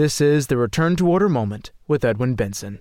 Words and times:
This 0.00 0.18
is 0.18 0.46
the 0.46 0.56
Return 0.56 0.96
to 0.96 1.06
Order 1.06 1.28
Moment 1.28 1.72
with 1.86 2.06
Edwin 2.06 2.34
Benson. 2.34 2.80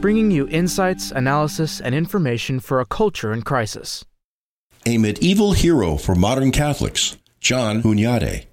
Bringing 0.00 0.32
you 0.32 0.48
insights, 0.48 1.12
analysis, 1.12 1.80
and 1.80 1.94
information 1.94 2.58
for 2.58 2.80
a 2.80 2.84
culture 2.84 3.32
in 3.32 3.42
crisis. 3.42 4.04
A 4.84 4.98
medieval 4.98 5.52
hero 5.52 5.96
for 5.96 6.16
modern 6.16 6.50
Catholics, 6.50 7.18
John 7.38 7.82
Hunyadi. 7.82 8.46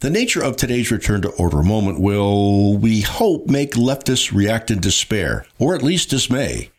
The 0.00 0.10
nature 0.10 0.44
of 0.44 0.58
today's 0.58 0.90
return 0.90 1.22
to 1.22 1.30
order 1.30 1.62
moment 1.62 1.98
will, 1.98 2.76
we 2.76 3.00
hope, 3.00 3.46
make 3.46 3.72
leftists 3.72 4.30
react 4.30 4.70
in 4.70 4.78
despair, 4.78 5.46
or 5.58 5.74
at 5.74 5.82
least 5.82 6.10
dismay. 6.10 6.70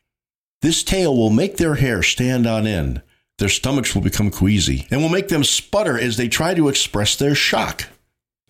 This 0.61 0.83
tale 0.83 1.17
will 1.17 1.31
make 1.31 1.57
their 1.57 1.73
hair 1.73 2.03
stand 2.03 2.45
on 2.45 2.67
end, 2.67 3.01
their 3.39 3.49
stomachs 3.49 3.95
will 3.95 4.03
become 4.03 4.29
queasy, 4.29 4.85
and 4.91 5.01
will 5.01 5.09
make 5.09 5.29
them 5.29 5.43
sputter 5.43 5.97
as 5.97 6.15
they 6.15 6.27
try 6.27 6.53
to 6.53 6.69
express 6.69 7.15
their 7.15 7.33
shock. 7.33 7.87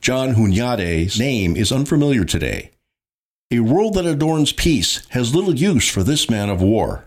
John 0.03 0.35
Hunyadi's 0.35 1.17
name 1.17 1.55
is 1.55 1.71
unfamiliar 1.71 2.25
today. 2.25 2.71
A 3.51 3.61
world 3.61 3.93
that 3.93 4.05
adorns 4.05 4.51
peace 4.51 5.07
has 5.11 5.33
little 5.33 5.55
use 5.55 5.87
for 5.87 6.03
this 6.03 6.29
man 6.29 6.49
of 6.49 6.61
war. 6.61 7.05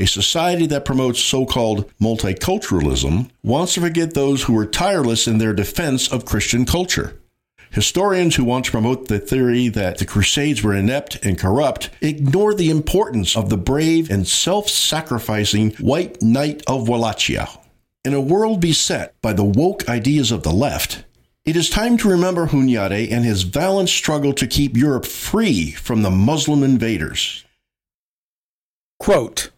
A 0.00 0.06
society 0.06 0.66
that 0.66 0.84
promotes 0.84 1.20
so 1.20 1.46
called 1.46 1.88
multiculturalism 2.00 3.30
wants 3.44 3.74
to 3.74 3.82
forget 3.82 4.14
those 4.14 4.42
who 4.42 4.52
were 4.52 4.66
tireless 4.66 5.28
in 5.28 5.38
their 5.38 5.54
defense 5.54 6.10
of 6.10 6.24
Christian 6.24 6.64
culture. 6.64 7.20
Historians 7.70 8.34
who 8.34 8.42
want 8.42 8.64
to 8.64 8.72
promote 8.72 9.06
the 9.06 9.20
theory 9.20 9.68
that 9.68 9.98
the 9.98 10.04
Crusades 10.04 10.60
were 10.60 10.74
inept 10.74 11.24
and 11.24 11.38
corrupt 11.38 11.90
ignore 12.00 12.52
the 12.52 12.68
importance 12.68 13.36
of 13.36 13.48
the 13.48 13.56
brave 13.56 14.10
and 14.10 14.26
self 14.26 14.68
sacrificing 14.68 15.70
White 15.76 16.20
Knight 16.20 16.64
of 16.66 16.88
Wallachia. 16.88 17.48
In 18.04 18.12
a 18.12 18.20
world 18.20 18.60
beset 18.60 19.14
by 19.22 19.34
the 19.34 19.44
woke 19.44 19.88
ideas 19.88 20.32
of 20.32 20.42
the 20.42 20.52
left, 20.52 21.04
it 21.44 21.56
is 21.56 21.68
time 21.68 21.96
to 21.98 22.08
remember 22.08 22.46
Hunyadi 22.46 23.10
and 23.12 23.24
his 23.24 23.42
valiant 23.42 23.90
struggle 23.90 24.32
to 24.32 24.46
keep 24.46 24.76
Europe 24.76 25.04
free 25.04 25.72
from 25.72 26.02
the 26.02 26.10
Muslim 26.10 26.62
invaders. 26.62 27.44
Quote, 28.98 29.50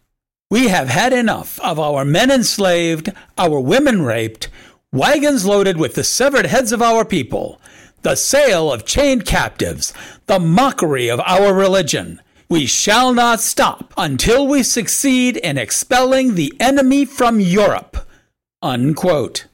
we 0.49 0.67
have 0.67 0.89
had 0.89 1.13
enough 1.13 1.59
of 1.59 1.79
our 1.79 2.05
men 2.05 2.31
enslaved, 2.31 3.11
our 3.37 3.59
women 3.59 4.01
raped, 4.01 4.49
wagons 4.91 5.45
loaded 5.45 5.77
with 5.77 5.95
the 5.95 6.03
severed 6.03 6.45
heads 6.45 6.71
of 6.71 6.81
our 6.81 7.03
people, 7.03 7.59
the 8.01 8.15
sale 8.15 8.71
of 8.71 8.85
chained 8.85 9.25
captives, 9.25 9.93
the 10.27 10.39
mockery 10.39 11.09
of 11.09 11.21
our 11.25 11.53
religion. 11.53 12.21
We 12.49 12.65
shall 12.65 13.13
not 13.13 13.41
stop 13.41 13.93
until 13.97 14.47
we 14.47 14.63
succeed 14.63 15.35
in 15.37 15.57
expelling 15.57 16.35
the 16.35 16.53
enemy 16.59 17.03
from 17.03 17.41
Europe. 17.41 17.97
Unquote. 18.61 19.47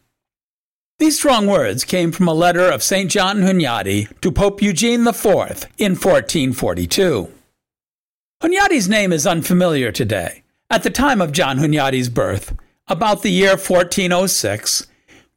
These 1.03 1.17
strong 1.17 1.47
words 1.47 1.83
came 1.83 2.13
from 2.13 2.29
a 2.29 2.33
letter 2.33 2.71
of 2.71 2.81
St. 2.81 3.11
John 3.11 3.41
Hunyadi 3.41 4.07
to 4.21 4.31
Pope 4.31 4.61
Eugene 4.61 5.05
IV 5.05 5.67
in 5.77 5.97
1442. 5.97 7.29
Hunyadi's 8.41 8.87
name 8.87 9.11
is 9.11 9.27
unfamiliar 9.27 9.91
today. 9.91 10.43
At 10.69 10.83
the 10.83 10.89
time 10.89 11.19
of 11.19 11.33
John 11.33 11.57
Hunyadi's 11.57 12.07
birth, 12.07 12.55
about 12.87 13.21
the 13.21 13.31
year 13.31 13.57
1406, 13.57 14.87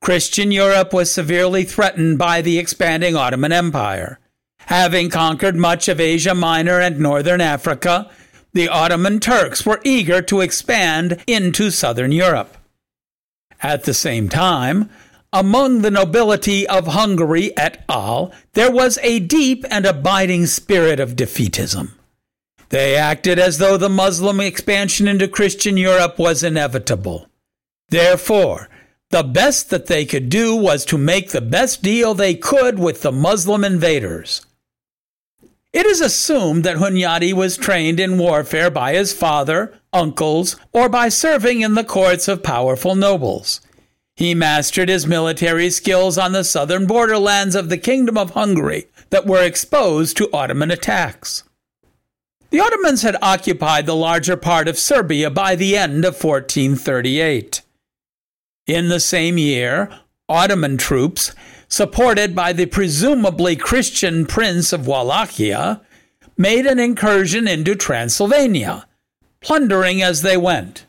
Christian 0.00 0.52
Europe 0.52 0.92
was 0.92 1.10
severely 1.10 1.64
threatened 1.64 2.16
by 2.16 2.42
the 2.42 2.60
expanding 2.60 3.16
Ottoman 3.16 3.50
Empire. 3.50 4.20
Having 4.66 5.10
conquered 5.10 5.56
much 5.56 5.88
of 5.88 5.98
Asia 5.98 6.36
Minor 6.36 6.78
and 6.78 7.00
northern 7.00 7.40
Africa, 7.40 8.08
the 8.52 8.68
Ottoman 8.68 9.18
Turks 9.18 9.66
were 9.66 9.80
eager 9.82 10.22
to 10.22 10.42
expand 10.42 11.24
into 11.26 11.72
southern 11.72 12.12
Europe. 12.12 12.56
At 13.64 13.82
the 13.82 13.94
same 13.94 14.28
time, 14.28 14.90
among 15.32 15.82
the 15.82 15.90
nobility 15.90 16.66
of 16.66 16.88
Hungary 16.88 17.56
et 17.56 17.84
al., 17.88 18.32
there 18.54 18.70
was 18.70 18.98
a 19.02 19.20
deep 19.20 19.64
and 19.70 19.84
abiding 19.84 20.46
spirit 20.46 21.00
of 21.00 21.16
defeatism. 21.16 21.92
They 22.68 22.96
acted 22.96 23.38
as 23.38 23.58
though 23.58 23.76
the 23.76 23.88
Muslim 23.88 24.40
expansion 24.40 25.06
into 25.06 25.28
Christian 25.28 25.76
Europe 25.76 26.18
was 26.18 26.42
inevitable. 26.42 27.28
Therefore, 27.88 28.68
the 29.10 29.22
best 29.22 29.70
that 29.70 29.86
they 29.86 30.04
could 30.04 30.28
do 30.28 30.56
was 30.56 30.84
to 30.86 30.98
make 30.98 31.30
the 31.30 31.40
best 31.40 31.82
deal 31.82 32.12
they 32.12 32.34
could 32.34 32.78
with 32.78 33.02
the 33.02 33.12
Muslim 33.12 33.64
invaders. 33.64 34.44
It 35.72 35.86
is 35.86 36.00
assumed 36.00 36.64
that 36.64 36.78
Hunyadi 36.78 37.32
was 37.32 37.56
trained 37.56 38.00
in 38.00 38.18
warfare 38.18 38.70
by 38.70 38.94
his 38.94 39.12
father, 39.12 39.78
uncles, 39.92 40.56
or 40.72 40.88
by 40.88 41.08
serving 41.08 41.60
in 41.60 41.74
the 41.74 41.84
courts 41.84 42.28
of 42.28 42.42
powerful 42.42 42.94
nobles. 42.94 43.60
He 44.16 44.34
mastered 44.34 44.88
his 44.88 45.06
military 45.06 45.68
skills 45.68 46.16
on 46.16 46.32
the 46.32 46.42
southern 46.42 46.86
borderlands 46.86 47.54
of 47.54 47.68
the 47.68 47.76
Kingdom 47.76 48.16
of 48.16 48.30
Hungary 48.30 48.86
that 49.10 49.26
were 49.26 49.44
exposed 49.44 50.16
to 50.16 50.32
Ottoman 50.32 50.70
attacks. 50.70 51.44
The 52.48 52.60
Ottomans 52.60 53.02
had 53.02 53.16
occupied 53.20 53.84
the 53.84 53.94
larger 53.94 54.36
part 54.36 54.68
of 54.68 54.78
Serbia 54.78 55.28
by 55.30 55.54
the 55.54 55.76
end 55.76 56.06
of 56.06 56.22
1438. 56.24 57.60
In 58.66 58.88
the 58.88 59.00
same 59.00 59.36
year, 59.36 59.90
Ottoman 60.28 60.78
troops, 60.78 61.34
supported 61.68 62.34
by 62.34 62.54
the 62.54 62.66
presumably 62.66 63.54
Christian 63.54 64.24
Prince 64.24 64.72
of 64.72 64.86
Wallachia, 64.86 65.82
made 66.38 66.64
an 66.64 66.78
incursion 66.78 67.46
into 67.46 67.74
Transylvania, 67.74 68.86
plundering 69.40 70.02
as 70.02 70.22
they 70.22 70.36
went. 70.38 70.86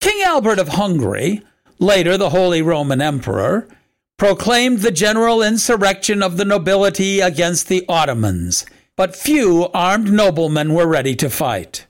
King 0.00 0.22
Albert 0.22 0.58
of 0.58 0.68
Hungary, 0.68 1.42
later 1.78 2.16
the 2.16 2.30
Holy 2.30 2.62
Roman 2.62 3.00
Emperor, 3.00 3.68
proclaimed 4.16 4.80
the 4.80 4.90
general 4.90 5.42
insurrection 5.42 6.22
of 6.22 6.36
the 6.36 6.44
nobility 6.44 7.20
against 7.20 7.68
the 7.68 7.84
Ottomans 7.88 8.64
but 8.96 9.16
few 9.16 9.68
armed 9.74 10.12
noblemen 10.12 10.72
were 10.72 10.86
ready 10.86 11.16
to 11.16 11.28
fight. 11.28 11.86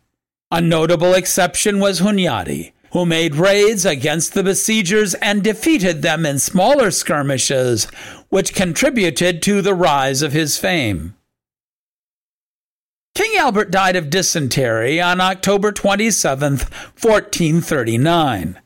A 0.50 0.60
notable 0.60 1.14
exception 1.14 1.78
was 1.78 2.00
Hunyadi, 2.00 2.72
who 2.92 3.04
made 3.04 3.34
raids 3.34 3.84
against 3.84 4.34
the 4.34 4.42
besiegers 4.42 5.14
and 5.14 5.42
defeated 5.42 6.00
them 6.00 6.24
in 6.24 6.38
smaller 6.38 6.90
skirmishes, 6.90 7.84
which 8.28 8.54
contributed 8.54 9.42
to 9.42 9.60
the 9.60 9.74
rise 9.74 10.22
of 10.22 10.32
his 10.32 10.58
fame. 10.58 11.14
King 13.14 13.32
Albert 13.38 13.70
died 13.70 13.96
of 13.96 14.10
dysentery 14.10 15.00
on 15.00 15.20
October 15.20 15.72
27, 15.72 16.52
1439. 16.52 18.60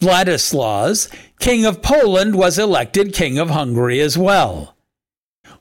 Vladislaus, 0.00 1.08
King 1.38 1.64
of 1.64 1.82
Poland, 1.82 2.36
was 2.36 2.58
elected 2.58 3.12
King 3.12 3.38
of 3.38 3.50
Hungary 3.50 4.00
as 4.00 4.16
well. 4.16 4.76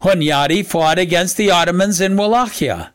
Hunyadi 0.02 0.66
fought 0.66 1.00
against 1.00 1.38
the 1.38 1.50
Ottomans 1.50 2.02
in 2.02 2.18
Wallachia. 2.18 2.94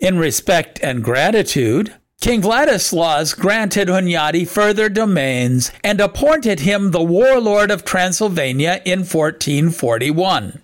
In 0.00 0.18
respect 0.18 0.80
and 0.82 1.04
gratitude, 1.04 1.94
King 2.20 2.42
Vladislaus 2.42 3.38
granted 3.38 3.88
Hunyadi 3.88 4.46
further 4.46 4.88
domains 4.88 5.72
and 5.82 6.00
appointed 6.00 6.60
him 6.60 6.90
the 6.90 7.02
warlord 7.02 7.70
of 7.70 7.84
Transylvania 7.84 8.82
in 8.84 9.00
1441. 9.00 10.60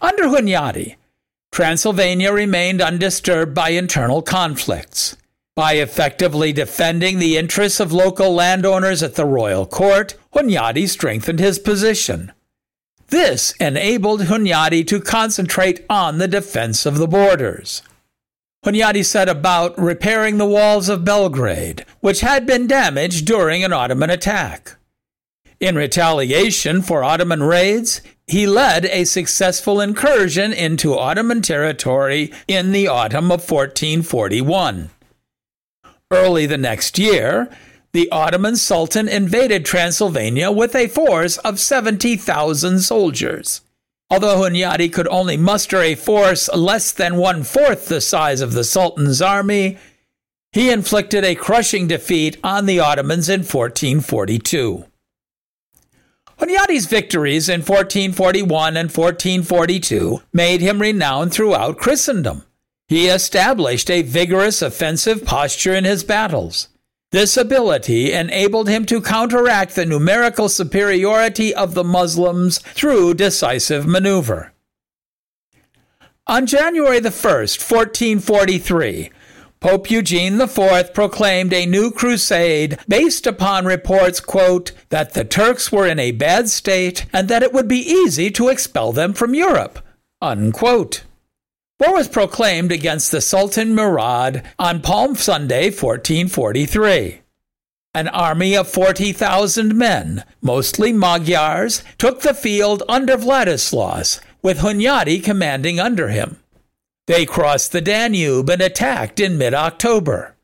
Under 0.00 0.24
Hunyadi, 0.24 0.96
Transylvania 1.50 2.32
remained 2.32 2.82
undisturbed 2.82 3.54
by 3.54 3.70
internal 3.70 4.22
conflicts. 4.22 5.16
By 5.56 5.76
effectively 5.76 6.52
defending 6.52 7.18
the 7.18 7.38
interests 7.38 7.80
of 7.80 7.90
local 7.90 8.34
landowners 8.34 9.02
at 9.02 9.14
the 9.14 9.24
royal 9.24 9.64
court, 9.64 10.14
Hunyadi 10.34 10.86
strengthened 10.86 11.40
his 11.40 11.58
position. 11.58 12.30
This 13.08 13.52
enabled 13.52 14.22
Hunyadi 14.22 14.86
to 14.88 15.00
concentrate 15.00 15.86
on 15.88 16.18
the 16.18 16.28
defense 16.28 16.84
of 16.84 16.98
the 16.98 17.08
borders. 17.08 17.80
Hunyadi 18.66 19.02
set 19.02 19.30
about 19.30 19.78
repairing 19.78 20.36
the 20.36 20.44
walls 20.44 20.90
of 20.90 21.06
Belgrade, 21.06 21.86
which 22.00 22.20
had 22.20 22.44
been 22.44 22.66
damaged 22.66 23.24
during 23.26 23.64
an 23.64 23.72
Ottoman 23.72 24.10
attack. 24.10 24.76
In 25.58 25.74
retaliation 25.74 26.82
for 26.82 27.02
Ottoman 27.02 27.42
raids, 27.42 28.02
he 28.26 28.46
led 28.46 28.84
a 28.84 29.04
successful 29.04 29.80
incursion 29.80 30.52
into 30.52 30.98
Ottoman 30.98 31.40
territory 31.40 32.30
in 32.46 32.72
the 32.72 32.88
autumn 32.88 33.32
of 33.32 33.50
1441. 33.50 34.90
Early 36.10 36.46
the 36.46 36.56
next 36.56 36.98
year, 36.98 37.48
the 37.92 38.10
Ottoman 38.12 38.56
Sultan 38.56 39.08
invaded 39.08 39.64
Transylvania 39.64 40.52
with 40.52 40.76
a 40.76 40.86
force 40.86 41.38
of 41.38 41.58
70,000 41.58 42.78
soldiers. 42.78 43.62
Although 44.08 44.38
Hunyadi 44.38 44.92
could 44.92 45.08
only 45.08 45.36
muster 45.36 45.82
a 45.82 45.96
force 45.96 46.48
less 46.54 46.92
than 46.92 47.16
one 47.16 47.42
fourth 47.42 47.86
the 47.86 48.00
size 48.00 48.40
of 48.40 48.52
the 48.52 48.62
Sultan's 48.62 49.20
army, 49.20 49.78
he 50.52 50.70
inflicted 50.70 51.24
a 51.24 51.34
crushing 51.34 51.88
defeat 51.88 52.38
on 52.44 52.66
the 52.66 52.78
Ottomans 52.78 53.28
in 53.28 53.40
1442. 53.40 54.84
Hunyadi's 56.38 56.86
victories 56.86 57.48
in 57.48 57.60
1441 57.60 58.76
and 58.76 58.90
1442 58.90 60.22
made 60.32 60.60
him 60.60 60.80
renowned 60.80 61.32
throughout 61.32 61.78
Christendom. 61.78 62.44
He 62.88 63.08
established 63.08 63.90
a 63.90 64.02
vigorous 64.02 64.62
offensive 64.62 65.24
posture 65.24 65.74
in 65.74 65.84
his 65.84 66.04
battles. 66.04 66.68
This 67.10 67.36
ability 67.36 68.12
enabled 68.12 68.68
him 68.68 68.84
to 68.86 69.00
counteract 69.00 69.74
the 69.74 69.86
numerical 69.86 70.48
superiority 70.48 71.54
of 71.54 71.74
the 71.74 71.84
Muslims 71.84 72.58
through 72.58 73.14
decisive 73.14 73.86
maneuver. 73.86 74.52
On 76.28 76.46
January 76.46 77.00
the 77.00 77.10
1st, 77.10 77.58
1443, 77.70 79.10
Pope 79.60 79.90
Eugene 79.90 80.40
IV 80.40 80.92
proclaimed 80.92 81.52
a 81.52 81.66
new 81.66 81.90
crusade 81.90 82.78
based 82.88 83.26
upon 83.26 83.64
reports, 83.64 84.20
quote, 84.20 84.72
that 84.90 85.14
the 85.14 85.24
Turks 85.24 85.72
were 85.72 85.86
in 85.86 85.98
a 85.98 86.10
bad 86.12 86.48
state 86.48 87.06
and 87.12 87.28
that 87.28 87.42
it 87.42 87.52
would 87.52 87.66
be 87.66 87.78
easy 87.78 88.30
to 88.32 88.48
expel 88.48 88.92
them 88.92 89.12
from 89.12 89.34
Europe, 89.34 89.78
unquote. 90.20 91.04
War 91.78 91.92
was 91.92 92.08
proclaimed 92.08 92.72
against 92.72 93.12
the 93.12 93.20
Sultan 93.20 93.74
Murad 93.74 94.42
on 94.58 94.80
Palm 94.80 95.14
Sunday, 95.14 95.64
1443. 95.64 97.20
An 97.92 98.08
army 98.08 98.56
of 98.56 98.66
40,000 98.66 99.76
men, 99.76 100.24
mostly 100.40 100.90
Magyars, 100.92 101.84
took 101.98 102.22
the 102.22 102.32
field 102.32 102.82
under 102.88 103.18
Vladislaus, 103.18 104.20
with 104.40 104.60
Hunyadi 104.60 105.22
commanding 105.22 105.78
under 105.78 106.08
him. 106.08 106.38
They 107.06 107.26
crossed 107.26 107.72
the 107.72 107.82
Danube 107.82 108.48
and 108.48 108.62
attacked 108.62 109.20
in 109.20 109.36
mid 109.36 109.52
October. 109.52 110.34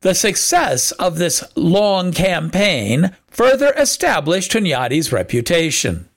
The 0.00 0.14
success 0.14 0.90
of 0.92 1.18
this 1.18 1.44
long 1.54 2.10
campaign 2.10 3.14
further 3.28 3.72
established 3.76 4.50
Hunyadi's 4.50 5.12
reputation. 5.12 6.08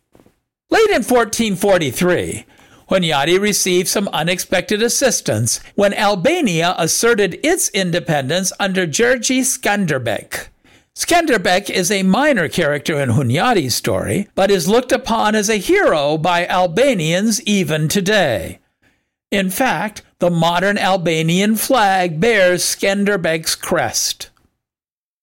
Late 0.71 0.89
in 0.89 1.03
1443, 1.03 2.45
Hunyadi 2.89 3.39
received 3.39 3.87
some 3.87 4.07
unexpected 4.09 4.81
assistance 4.81 5.59
when 5.75 5.93
Albania 5.93 6.75
asserted 6.77 7.39
its 7.43 7.69
independence 7.69 8.51
under 8.59 8.85
Georgi 8.85 9.41
Skanderbeg. 9.41 10.47
Skanderbeg 10.95 11.69
is 11.69 11.89
a 11.89 12.03
minor 12.03 12.47
character 12.47 12.99
in 12.99 13.09
Hunyadi's 13.09 13.73
story, 13.73 14.27
but 14.35 14.51
is 14.51 14.67
looked 14.67 14.91
upon 14.91 15.33
as 15.33 15.49
a 15.49 15.57
hero 15.57 16.17
by 16.17 16.45
Albanians 16.45 17.41
even 17.43 17.87
today. 17.87 18.59
In 19.31 19.49
fact, 19.49 20.03
the 20.19 20.29
modern 20.29 20.77
Albanian 20.77 21.55
flag 21.55 22.19
bears 22.19 22.63
Skanderbeg's 22.63 23.55
crest. 23.55 24.29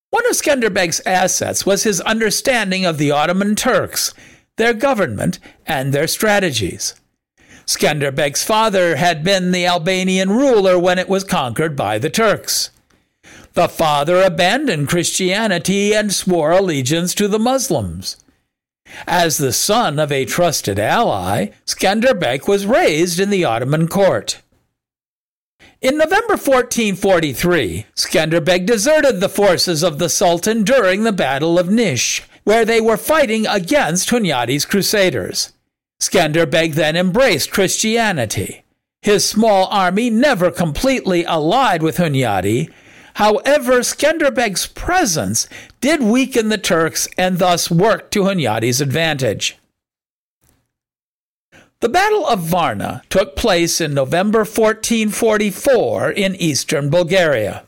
One 0.09 0.25
of 0.25 0.33
Skanderbeg's 0.33 1.01
assets 1.05 1.65
was 1.65 1.83
his 1.83 2.01
understanding 2.01 2.83
of 2.83 2.97
the 2.97 3.11
Ottoman 3.11 3.55
Turks, 3.55 4.13
their 4.57 4.73
government, 4.73 5.39
and 5.65 5.93
their 5.93 6.07
strategies. 6.07 7.00
Skanderbeg's 7.71 8.43
father 8.43 8.97
had 8.97 9.23
been 9.23 9.53
the 9.53 9.65
Albanian 9.65 10.29
ruler 10.29 10.77
when 10.77 10.99
it 10.99 11.07
was 11.07 11.23
conquered 11.23 11.73
by 11.73 11.97
the 11.97 12.09
Turks. 12.09 12.69
The 13.53 13.69
father 13.69 14.21
abandoned 14.21 14.89
Christianity 14.89 15.95
and 15.95 16.13
swore 16.13 16.51
allegiance 16.51 17.15
to 17.15 17.29
the 17.29 17.39
Muslims. 17.39 18.17
As 19.07 19.37
the 19.37 19.53
son 19.53 19.99
of 19.99 20.11
a 20.11 20.25
trusted 20.25 20.79
ally, 20.79 21.51
Skanderbeg 21.65 22.45
was 22.45 22.65
raised 22.65 23.21
in 23.21 23.29
the 23.29 23.45
Ottoman 23.45 23.87
court. 23.87 24.41
In 25.79 25.97
November 25.97 26.33
1443, 26.33 27.85
Skanderbeg 27.95 28.65
deserted 28.65 29.21
the 29.21 29.29
forces 29.29 29.81
of 29.81 29.97
the 29.97 30.09
Sultan 30.09 30.65
during 30.65 31.03
the 31.03 31.13
Battle 31.13 31.57
of 31.57 31.69
Nish, 31.69 32.21
where 32.43 32.65
they 32.65 32.81
were 32.81 32.97
fighting 32.97 33.47
against 33.47 34.09
Hunyadi's 34.09 34.65
crusaders. 34.65 35.53
Skanderbeg 36.01 36.73
then 36.73 36.95
embraced 36.95 37.51
Christianity. 37.51 38.63
His 39.03 39.23
small 39.23 39.67
army 39.67 40.09
never 40.09 40.49
completely 40.49 41.23
allied 41.23 41.83
with 41.83 41.97
Hunyadi. 41.97 42.71
However, 43.15 43.81
Skanderbeg's 43.81 44.65
presence 44.65 45.47
did 45.79 46.01
weaken 46.01 46.49
the 46.49 46.57
Turks 46.57 47.07
and 47.19 47.37
thus 47.37 47.69
worked 47.69 48.11
to 48.13 48.23
Hunyadi's 48.23 48.81
advantage. 48.81 49.59
The 51.81 51.89
Battle 51.89 52.25
of 52.25 52.39
Varna 52.39 53.03
took 53.09 53.35
place 53.35 53.79
in 53.79 53.93
November 53.93 54.39
1444 54.39 56.11
in 56.11 56.35
eastern 56.35 56.89
Bulgaria. 56.89 57.63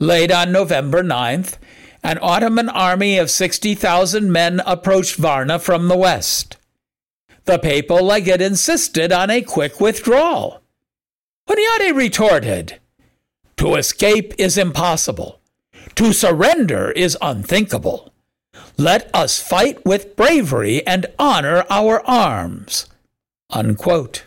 Late 0.00 0.32
on 0.32 0.52
November 0.52 1.02
9th, 1.02 1.58
an 2.02 2.18
Ottoman 2.22 2.70
army 2.70 3.18
of 3.18 3.30
60,000 3.30 4.32
men 4.32 4.62
approached 4.64 5.16
Varna 5.16 5.58
from 5.58 5.88
the 5.88 5.96
west. 5.96 6.56
The 7.44 7.58
papal 7.58 8.04
legate 8.04 8.40
insisted 8.40 9.10
on 9.10 9.28
a 9.28 9.42
quick 9.42 9.80
withdrawal. 9.80 10.62
Hunyadi 11.48 11.94
retorted, 11.94 12.78
To 13.56 13.74
escape 13.74 14.32
is 14.38 14.56
impossible. 14.56 15.40
To 15.96 16.12
surrender 16.12 16.92
is 16.92 17.18
unthinkable. 17.20 18.12
Let 18.78 19.10
us 19.14 19.40
fight 19.40 19.84
with 19.84 20.14
bravery 20.14 20.86
and 20.86 21.06
honor 21.18 21.64
our 21.68 22.06
arms. 22.08 22.86
Unquote. 23.50 24.24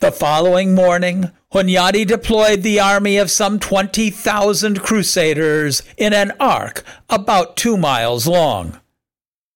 The 0.00 0.10
following 0.10 0.74
morning, 0.74 1.30
Hunyadi 1.52 2.06
deployed 2.06 2.62
the 2.62 2.80
army 2.80 3.16
of 3.16 3.30
some 3.30 3.60
20,000 3.60 4.80
crusaders 4.80 5.82
in 5.96 6.12
an 6.12 6.32
arc 6.40 6.82
about 7.08 7.56
two 7.56 7.76
miles 7.76 8.26
long 8.26 8.80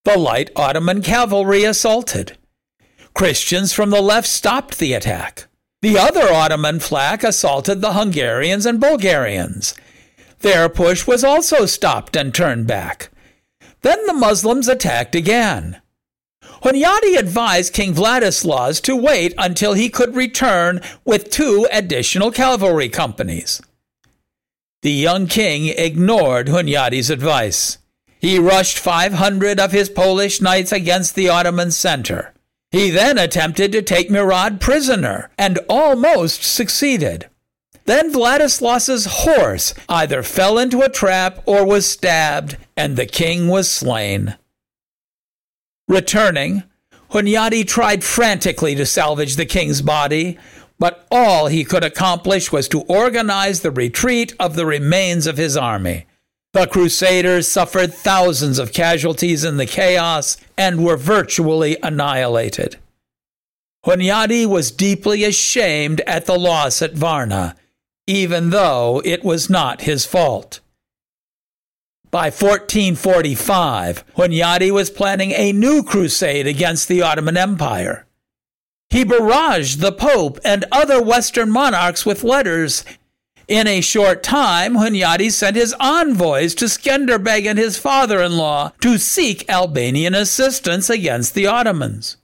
the 0.04 0.18
light 0.18 0.50
Ottoman 0.56 1.02
cavalry 1.02 1.64
assaulted. 1.64 2.36
Christians 3.14 3.72
from 3.72 3.90
the 3.90 4.00
left 4.00 4.28
stopped 4.28 4.78
the 4.78 4.92
attack. 4.92 5.46
The 5.82 5.98
other 5.98 6.32
Ottoman 6.32 6.80
flank 6.80 7.22
assaulted 7.22 7.80
the 7.80 7.92
Hungarians 7.92 8.66
and 8.66 8.80
Bulgarians. 8.80 9.74
Their 10.40 10.68
push 10.68 11.06
was 11.06 11.24
also 11.24 11.66
stopped 11.66 12.16
and 12.16 12.34
turned 12.34 12.66
back. 12.66 13.10
Then 13.82 14.06
the 14.06 14.12
Muslims 14.12 14.68
attacked 14.68 15.14
again. 15.14 15.80
Hunyadi 16.62 17.16
advised 17.16 17.72
King 17.72 17.94
Vladislaus 17.94 18.82
to 18.82 18.96
wait 18.96 19.34
until 19.38 19.74
he 19.74 19.88
could 19.88 20.16
return 20.16 20.80
with 21.04 21.30
two 21.30 21.68
additional 21.70 22.32
cavalry 22.32 22.88
companies. 22.88 23.60
The 24.82 24.92
young 24.92 25.26
king 25.26 25.66
ignored 25.66 26.48
Hunyadi's 26.48 27.10
advice. 27.10 27.78
He 28.20 28.38
rushed 28.38 28.78
500 28.78 29.60
of 29.60 29.72
his 29.72 29.88
Polish 29.88 30.40
knights 30.40 30.72
against 30.72 31.14
the 31.14 31.28
Ottoman 31.28 31.70
center. 31.70 32.34
He 32.70 32.90
then 32.90 33.16
attempted 33.16 33.72
to 33.72 33.82
take 33.82 34.10
Murad 34.10 34.60
prisoner 34.60 35.30
and 35.38 35.58
almost 35.68 36.42
succeeded. 36.42 37.28
Then 37.86 38.12
Vladislaus's 38.12 39.06
horse 39.06 39.72
either 39.88 40.22
fell 40.22 40.58
into 40.58 40.82
a 40.82 40.90
trap 40.90 41.42
or 41.46 41.64
was 41.64 41.88
stabbed, 41.88 42.58
and 42.76 42.96
the 42.96 43.06
king 43.06 43.48
was 43.48 43.70
slain. 43.70 44.36
Returning, 45.86 46.64
Hunyadi 47.12 47.66
tried 47.66 48.04
frantically 48.04 48.74
to 48.74 48.84
salvage 48.84 49.36
the 49.36 49.46
king's 49.46 49.80
body, 49.80 50.38
but 50.78 51.06
all 51.10 51.46
he 51.46 51.64
could 51.64 51.82
accomplish 51.82 52.52
was 52.52 52.68
to 52.68 52.82
organize 52.82 53.62
the 53.62 53.70
retreat 53.70 54.34
of 54.38 54.54
the 54.54 54.66
remains 54.66 55.26
of 55.26 55.38
his 55.38 55.56
army. 55.56 56.04
The 56.58 56.66
Crusaders 56.66 57.46
suffered 57.46 57.94
thousands 57.94 58.58
of 58.58 58.72
casualties 58.72 59.44
in 59.44 59.58
the 59.58 59.64
chaos 59.64 60.36
and 60.56 60.84
were 60.84 60.96
virtually 60.96 61.76
annihilated. 61.84 62.78
Hunyadi 63.86 64.44
was 64.44 64.72
deeply 64.72 65.22
ashamed 65.22 66.00
at 66.00 66.26
the 66.26 66.36
loss 66.36 66.82
at 66.82 66.94
Varna, 66.94 67.54
even 68.08 68.50
though 68.50 69.00
it 69.04 69.22
was 69.22 69.48
not 69.48 69.82
his 69.82 70.04
fault. 70.04 70.58
By 72.10 72.24
1445, 72.24 74.04
Hunyadi 74.16 74.72
was 74.72 74.90
planning 74.90 75.30
a 75.30 75.52
new 75.52 75.84
crusade 75.84 76.48
against 76.48 76.88
the 76.88 77.02
Ottoman 77.02 77.36
Empire. 77.36 78.04
He 78.90 79.04
barraged 79.04 79.78
the 79.78 79.92
Pope 79.92 80.40
and 80.44 80.64
other 80.72 81.00
Western 81.00 81.52
monarchs 81.52 82.04
with 82.04 82.24
letters 82.24 82.84
in 83.48 83.66
a 83.66 83.80
short 83.80 84.22
time, 84.22 84.74
Hunyadi 84.74 85.32
sent 85.32 85.56
his 85.56 85.74
envoys 85.80 86.54
to 86.56 86.66
Skanderbeg 86.66 87.46
and 87.46 87.58
his 87.58 87.78
father 87.78 88.20
in 88.20 88.36
law 88.36 88.72
to 88.82 88.98
seek 88.98 89.48
Albanian 89.48 90.14
assistance 90.14 90.90
against 90.90 91.34
the 91.34 91.46
Ottomans. 91.46 92.18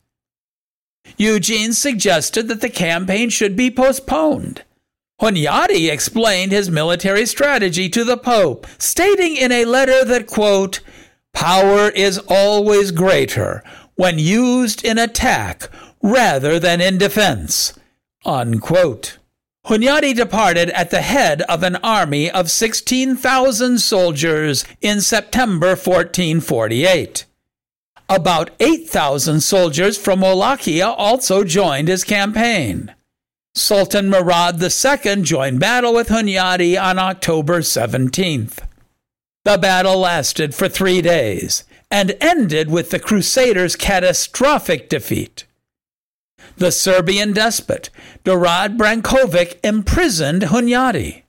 Eugene 1.16 1.73
suggested 1.73 2.49
that 2.49 2.61
the 2.61 2.69
campaign 2.69 3.31
should 3.31 3.57
be 3.57 3.71
postponed. 3.71 4.62
Hunyadi 5.21 5.90
explained 5.90 6.52
his 6.52 6.71
military 6.71 7.25
strategy 7.25 7.88
to 7.88 8.04
the 8.04 8.19
Pope, 8.19 8.66
stating 8.78 9.37
in 9.37 9.50
a 9.50 9.64
letter 9.64 10.04
that, 10.04 10.26
quote, 10.26 10.81
Power 11.33 11.88
is 11.88 12.19
always 12.28 12.90
greater 12.90 13.62
when 13.95 14.19
used 14.19 14.85
in 14.85 14.99
attack 14.99 15.71
rather 16.02 16.59
than 16.59 16.81
in 16.81 16.99
defense. 16.99 17.73
Unquote. 18.25 19.19
Hunyadi 19.66 20.14
departed 20.14 20.68
at 20.71 20.90
the 20.90 21.00
head 21.00 21.40
of 21.42 21.62
an 21.62 21.76
army 21.76 22.30
of 22.30 22.50
16,000 22.50 23.78
soldiers 23.78 24.64
in 24.83 25.00
September 25.00 25.68
1448. 25.68 27.25
About 28.06 28.50
8,000 28.61 29.40
soldiers 29.40 29.97
from 29.97 30.21
Wallachia 30.21 30.87
also 30.87 31.44
joined 31.44 31.88
his 31.88 32.04
campaign. 32.04 32.94
Sultan 33.54 34.11
Murad 34.11 34.62
II 34.62 35.23
joined 35.23 35.61
battle 35.61 35.94
with 35.94 36.09
Hunyadi 36.09 36.78
on 36.78 36.99
October 36.99 37.61
17th. 37.61 38.59
The 39.44 39.56
battle 39.56 39.99
lasted 39.99 40.54
for 40.54 40.68
three 40.68 41.00
days 41.00 41.64
and 41.90 42.16
ended 42.21 42.71
with 42.71 42.90
the 42.90 42.99
Crusaders' 42.99 43.76
catastrophic 43.76 44.90
defeat. 44.90 45.47
The 46.57 46.71
Serbian 46.71 47.33
despot, 47.33 47.91
Dorad 48.25 48.77
Brankovic, 48.77 49.59
imprisoned 49.65 50.43
Hunyadi. 50.43 51.23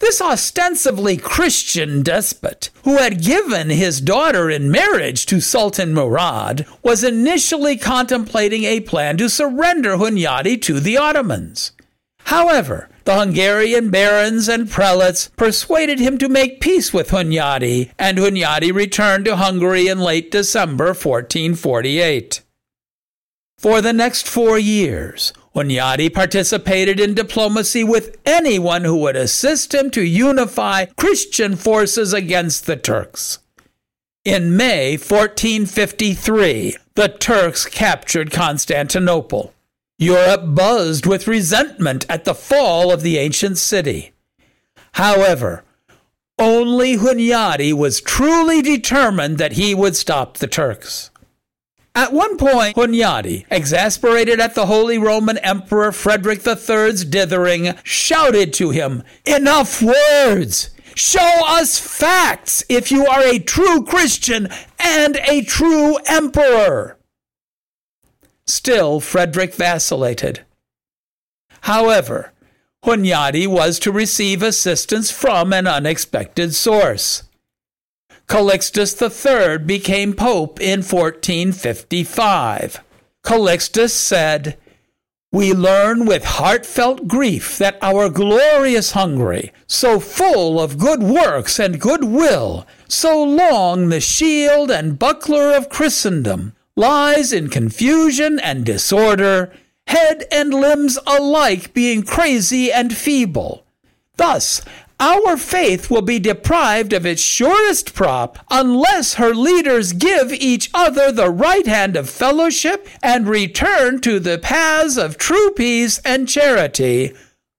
This 0.00 0.20
ostensibly 0.20 1.16
Christian 1.16 2.02
despot, 2.02 2.68
who 2.84 2.96
had 2.96 3.22
given 3.22 3.70
his 3.70 4.00
daughter 4.02 4.50
in 4.50 4.70
marriage 4.70 5.24
to 5.26 5.40
Sultan 5.40 5.94
Murad, 5.94 6.66
was 6.82 7.02
initially 7.02 7.78
contemplating 7.78 8.64
a 8.64 8.80
plan 8.80 9.16
to 9.16 9.30
surrender 9.30 9.96
Hunyadi 9.96 10.60
to 10.62 10.78
the 10.78 10.98
Ottomans. 10.98 11.72
However, 12.24 12.90
the 13.04 13.14
Hungarian 13.14 13.90
barons 13.90 14.48
and 14.48 14.70
prelates 14.70 15.28
persuaded 15.36 16.00
him 16.00 16.18
to 16.18 16.28
make 16.28 16.60
peace 16.60 16.92
with 16.92 17.10
Hunyadi, 17.10 17.90
and 17.98 18.18
Hunyadi 18.18 18.74
returned 18.74 19.24
to 19.26 19.36
Hungary 19.36 19.88
in 19.88 20.00
late 20.00 20.30
December 20.30 20.86
1448. 20.86 22.40
For 23.64 23.80
the 23.80 23.94
next 23.94 24.28
four 24.28 24.58
years, 24.58 25.32
Hunyadi 25.54 26.12
participated 26.12 27.00
in 27.00 27.14
diplomacy 27.14 27.82
with 27.82 28.18
anyone 28.26 28.84
who 28.84 28.98
would 28.98 29.16
assist 29.16 29.72
him 29.72 29.90
to 29.92 30.02
unify 30.02 30.84
Christian 30.98 31.56
forces 31.56 32.12
against 32.12 32.66
the 32.66 32.76
Turks. 32.76 33.38
In 34.22 34.54
May 34.54 34.98
1453, 34.98 36.76
the 36.94 37.08
Turks 37.08 37.64
captured 37.64 38.30
Constantinople. 38.30 39.54
Europe 39.96 40.54
buzzed 40.54 41.06
with 41.06 41.26
resentment 41.26 42.04
at 42.10 42.26
the 42.26 42.34
fall 42.34 42.92
of 42.92 43.00
the 43.00 43.16
ancient 43.16 43.56
city. 43.56 44.12
However, 44.92 45.64
only 46.38 46.98
Hunyadi 46.98 47.72
was 47.72 48.02
truly 48.02 48.60
determined 48.60 49.38
that 49.38 49.52
he 49.52 49.74
would 49.74 49.96
stop 49.96 50.36
the 50.36 50.46
Turks. 50.46 51.10
At 51.96 52.12
one 52.12 52.36
point, 52.36 52.76
Hunyadi, 52.76 53.46
exasperated 53.50 54.40
at 54.40 54.56
the 54.56 54.66
Holy 54.66 54.98
Roman 54.98 55.38
Emperor 55.38 55.92
Frederick 55.92 56.44
III's 56.44 57.04
dithering, 57.04 57.74
shouted 57.84 58.52
to 58.54 58.70
him, 58.70 59.04
Enough 59.24 59.80
words! 59.80 60.70
Show 60.96 61.40
us 61.44 61.78
facts 61.78 62.64
if 62.68 62.90
you 62.90 63.06
are 63.06 63.22
a 63.22 63.38
true 63.38 63.84
Christian 63.84 64.48
and 64.78 65.16
a 65.16 65.42
true 65.42 65.96
emperor. 66.06 66.98
Still, 68.46 69.00
Frederick 69.00 69.54
vacillated. 69.54 70.44
However, 71.62 72.32
Hunyadi 72.84 73.46
was 73.46 73.78
to 73.80 73.90
receive 73.90 74.42
assistance 74.42 75.10
from 75.10 75.52
an 75.52 75.66
unexpected 75.66 76.54
source. 76.54 77.22
Calixtus 78.26 79.00
III 79.00 79.58
became 79.58 80.14
pope 80.14 80.60
in 80.60 80.82
1455. 80.82 82.82
Calixtus 83.22 83.90
said, 83.90 84.58
we 85.34 85.52
learn 85.52 86.06
with 86.06 86.24
heartfelt 86.24 87.08
grief 87.08 87.58
that 87.58 87.76
our 87.82 88.08
glorious 88.08 88.92
Hungary, 88.92 89.50
so 89.66 89.98
full 89.98 90.60
of 90.60 90.78
good 90.78 91.02
works 91.02 91.58
and 91.58 91.80
good 91.80 92.04
will, 92.04 92.64
so 92.86 93.20
long 93.20 93.88
the 93.88 94.00
shield 94.00 94.70
and 94.70 94.96
buckler 94.96 95.56
of 95.56 95.68
Christendom, 95.68 96.54
lies 96.76 97.32
in 97.32 97.48
confusion 97.48 98.38
and 98.38 98.64
disorder, 98.64 99.52
head 99.88 100.22
and 100.30 100.54
limbs 100.54 101.00
alike 101.04 101.74
being 101.74 102.04
crazy 102.04 102.70
and 102.70 102.96
feeble. 102.96 103.64
Thus, 104.16 104.62
our 105.04 105.36
faith 105.36 105.90
will 105.90 106.00
be 106.00 106.18
deprived 106.18 106.94
of 106.94 107.04
its 107.04 107.20
surest 107.20 107.92
prop 107.92 108.38
unless 108.50 109.14
her 109.14 109.34
leaders 109.34 109.92
give 109.92 110.32
each 110.32 110.70
other 110.72 111.12
the 111.12 111.28
right 111.28 111.66
hand 111.66 111.94
of 111.94 112.08
fellowship 112.08 112.88
and 113.02 113.28
return 113.28 114.00
to 114.00 114.18
the 114.18 114.38
paths 114.38 114.96
of 114.96 115.18
true 115.18 115.50
peace 115.50 115.98
and 116.06 116.26
charity. 116.26 117.12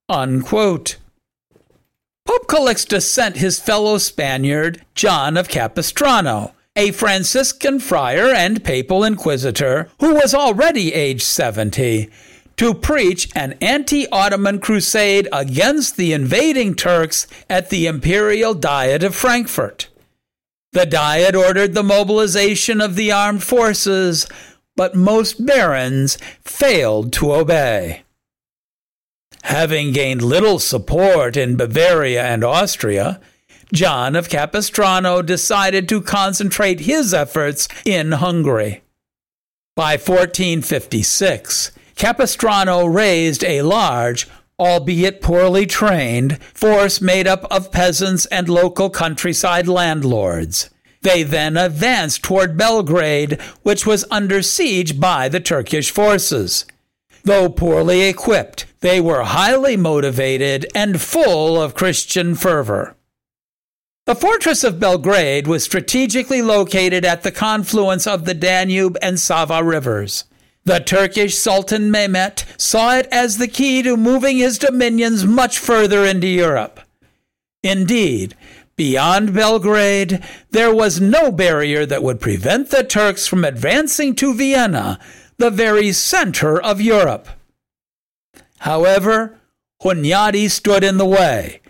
Unquote. 0.09 0.97
Pope 2.25 2.47
Calixtus 2.47 3.07
sent 3.07 3.37
his 3.37 3.59
fellow 3.59 3.99
Spaniard, 3.99 4.83
John 4.95 5.37
of 5.37 5.47
Capistrano, 5.47 6.55
a 6.75 6.89
Franciscan 6.89 7.79
friar 7.79 8.33
and 8.33 8.63
papal 8.63 9.03
inquisitor 9.03 9.87
who 9.99 10.15
was 10.15 10.33
already 10.33 10.95
aged 10.95 11.21
70, 11.21 12.09
to 12.57 12.73
preach 12.73 13.29
an 13.35 13.53
anti 13.61 14.07
Ottoman 14.09 14.59
crusade 14.59 15.27
against 15.31 15.97
the 15.97 16.13
invading 16.13 16.75
Turks 16.75 17.27
at 17.49 17.69
the 17.69 17.87
Imperial 17.87 18.53
Diet 18.53 19.03
of 19.03 19.15
Frankfurt. 19.15 19.89
The 20.71 20.85
Diet 20.85 21.35
ordered 21.35 21.73
the 21.73 21.83
mobilization 21.83 22.81
of 22.81 22.95
the 22.95 23.11
armed 23.11 23.43
forces, 23.43 24.27
but 24.75 24.95
most 24.95 25.45
barons 25.45 26.17
failed 26.43 27.13
to 27.13 27.33
obey. 27.33 28.03
Having 29.43 29.93
gained 29.93 30.21
little 30.21 30.59
support 30.59 31.37
in 31.37 31.55
Bavaria 31.55 32.23
and 32.23 32.43
Austria, 32.43 33.21
John 33.73 34.15
of 34.15 34.29
Capistrano 34.29 35.21
decided 35.21 35.87
to 35.89 36.01
concentrate 36.01 36.81
his 36.81 37.13
efforts 37.13 37.67
in 37.85 38.13
Hungary. 38.13 38.81
By 39.75 39.93
1456, 39.93 41.71
Capistrano 41.95 42.85
raised 42.85 43.43
a 43.43 43.61
large, 43.61 44.27
albeit 44.59 45.21
poorly 45.21 45.65
trained, 45.65 46.41
force 46.43 47.01
made 47.01 47.27
up 47.27 47.45
of 47.49 47.71
peasants 47.71 48.25
and 48.27 48.49
local 48.49 48.89
countryside 48.89 49.67
landlords. 49.67 50.69
They 51.01 51.23
then 51.23 51.55
advanced 51.55 52.23
toward 52.23 52.57
Belgrade, 52.57 53.39
which 53.63 53.85
was 53.85 54.05
under 54.09 54.41
siege 54.41 54.99
by 54.99 55.29
the 55.29 55.39
Turkish 55.39 55.91
forces. 55.91 56.65
Though 57.23 57.49
poorly 57.49 58.03
equipped, 58.03 58.65
they 58.81 58.99
were 58.99 59.23
highly 59.23 59.77
motivated 59.77 60.65
and 60.75 61.01
full 61.01 61.61
of 61.61 61.75
Christian 61.75 62.35
fervor. 62.35 62.95
The 64.05 64.15
fortress 64.15 64.63
of 64.63 64.79
Belgrade 64.79 65.47
was 65.47 65.63
strategically 65.63 66.41
located 66.41 67.05
at 67.05 67.23
the 67.23 67.31
confluence 67.31 68.05
of 68.05 68.25
the 68.25 68.35
Danube 68.35 68.97
and 69.01 69.19
Sava 69.19 69.63
rivers. 69.63 70.25
The 70.65 70.79
Turkish 70.79 71.37
Sultan 71.37 71.91
Mehmet 71.91 72.43
saw 72.59 72.95
it 72.95 73.07
as 73.11 73.37
the 73.37 73.47
key 73.47 73.83
to 73.83 73.95
moving 73.95 74.37
his 74.37 74.57
dominions 74.57 75.23
much 75.23 75.59
further 75.59 76.03
into 76.03 76.25
Europe. 76.25 76.79
Indeed, 77.61 78.35
beyond 78.75 79.35
Belgrade, 79.35 80.23
there 80.49 80.73
was 80.73 80.99
no 80.99 81.31
barrier 81.31 81.85
that 81.85 82.01
would 82.01 82.19
prevent 82.19 82.71
the 82.71 82.83
Turks 82.83 83.27
from 83.27 83.45
advancing 83.45 84.15
to 84.15 84.33
Vienna, 84.33 84.99
the 85.37 85.51
very 85.51 85.91
center 85.91 86.59
of 86.59 86.81
Europe. 86.81 87.27
However, 88.59 89.39
Hunyadi 89.83 90.49
stood 90.49 90.83
in 90.83 90.97
the 90.97 91.05
way, 91.05 91.61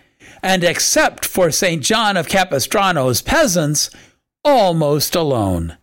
and 0.41 0.63
except 0.63 1.25
for 1.25 1.51
St. 1.51 1.83
John 1.83 2.15
of 2.15 2.29
Capistrano's 2.29 3.21
peasants, 3.21 3.89
almost 4.45 5.15
alone. 5.15 5.77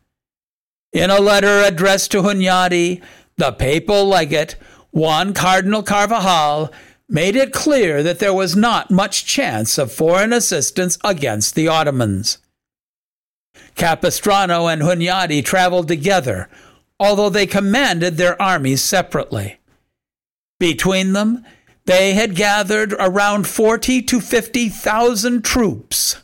In 0.93 1.11
a 1.11 1.21
letter 1.21 1.63
addressed 1.63 2.11
to 2.13 2.23
Hunyadi, 2.23 3.03
the 3.37 3.53
papal 3.53 4.07
legate, 4.09 4.57
Juan 4.91 5.33
Cardinal 5.33 5.83
Carvajal, 5.83 6.71
made 7.09 7.35
it 7.35 7.53
clear 7.53 8.03
that 8.03 8.19
there 8.19 8.35
was 8.35 8.55
not 8.55 8.91
much 8.91 9.25
chance 9.25 9.79
of 9.79 9.93
foreign 9.93 10.33
assistance 10.33 10.99
against 11.03 11.55
the 11.55 11.69
Ottomans. 11.69 12.39
Capistrano 13.75 14.67
and 14.67 14.83
Hunyadi 14.83 15.43
traveled 15.43 15.89
together, 15.89 16.49
although 17.01 17.31
they 17.31 17.47
commanded 17.47 18.17
their 18.17 18.41
armies 18.41 18.83
separately. 18.83 19.59
Between 20.61 21.15
them, 21.15 21.45
they 21.87 22.15
had 22.15 22.37
gathered 22.37 22.95
around 22.99 23.47
40 23.47 24.03
to 24.03 24.21
50,000 24.21 25.43
troops. 25.43 26.17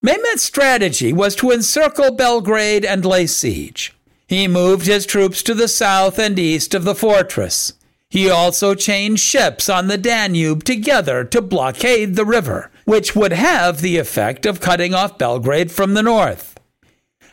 Mehmet's 0.00 0.42
strategy 0.42 1.12
was 1.12 1.34
to 1.36 1.50
encircle 1.50 2.12
Belgrade 2.12 2.84
and 2.84 3.04
lay 3.04 3.26
siege. 3.26 3.92
He 4.28 4.46
moved 4.46 4.86
his 4.86 5.04
troops 5.04 5.42
to 5.42 5.54
the 5.54 5.66
south 5.66 6.20
and 6.20 6.38
east 6.38 6.72
of 6.72 6.84
the 6.84 6.94
fortress. 6.94 7.72
He 8.08 8.30
also 8.30 8.74
chained 8.74 9.18
ships 9.18 9.68
on 9.68 9.88
the 9.88 9.98
Danube 9.98 10.62
together 10.62 11.24
to 11.24 11.42
blockade 11.42 12.14
the 12.14 12.24
river, 12.24 12.70
which 12.84 13.16
would 13.16 13.32
have 13.32 13.80
the 13.80 13.98
effect 13.98 14.46
of 14.46 14.60
cutting 14.60 14.94
off 14.94 15.18
Belgrade 15.18 15.72
from 15.72 15.94
the 15.94 16.02
north. 16.02 16.58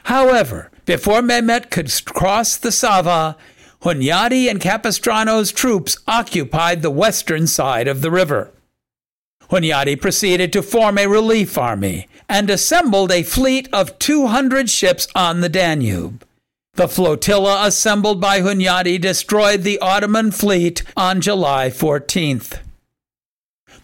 However, 0.06 0.72
before 0.86 1.22
Mehmet 1.22 1.70
could 1.70 1.92
cross 2.06 2.58
the 2.58 2.72
Sava, 2.72 3.38
Hunyadi 3.84 4.50
and 4.50 4.60
Capistrano's 4.60 5.52
troops 5.52 6.00
occupied 6.08 6.82
the 6.82 6.90
western 6.90 7.46
side 7.46 7.88
of 7.88 8.02
the 8.02 8.12
river. 8.12 8.52
Hunyadi 9.56 10.00
proceeded 10.00 10.52
to 10.52 10.62
form 10.62 10.98
a 10.98 11.08
relief 11.08 11.58
army 11.58 12.10
and 12.28 12.50
assembled 12.50 13.10
a 13.10 13.24
fleet 13.24 13.70
of 13.72 13.98
200 14.00 14.70
ships 14.70 15.08
on 15.16 15.40
the 15.40 15.48
Danube. 15.48 16.26
The 16.74 16.90
flotilla 16.90 17.66
assembled 17.66 18.20
by 18.20 18.42
Hunyadi 18.42 19.00
destroyed 19.00 19.64
the 19.64 19.80
Ottoman 19.80 20.32
fleet 20.32 20.84
on 20.98 21.22
July 21.22 21.70
14th. 21.70 22.60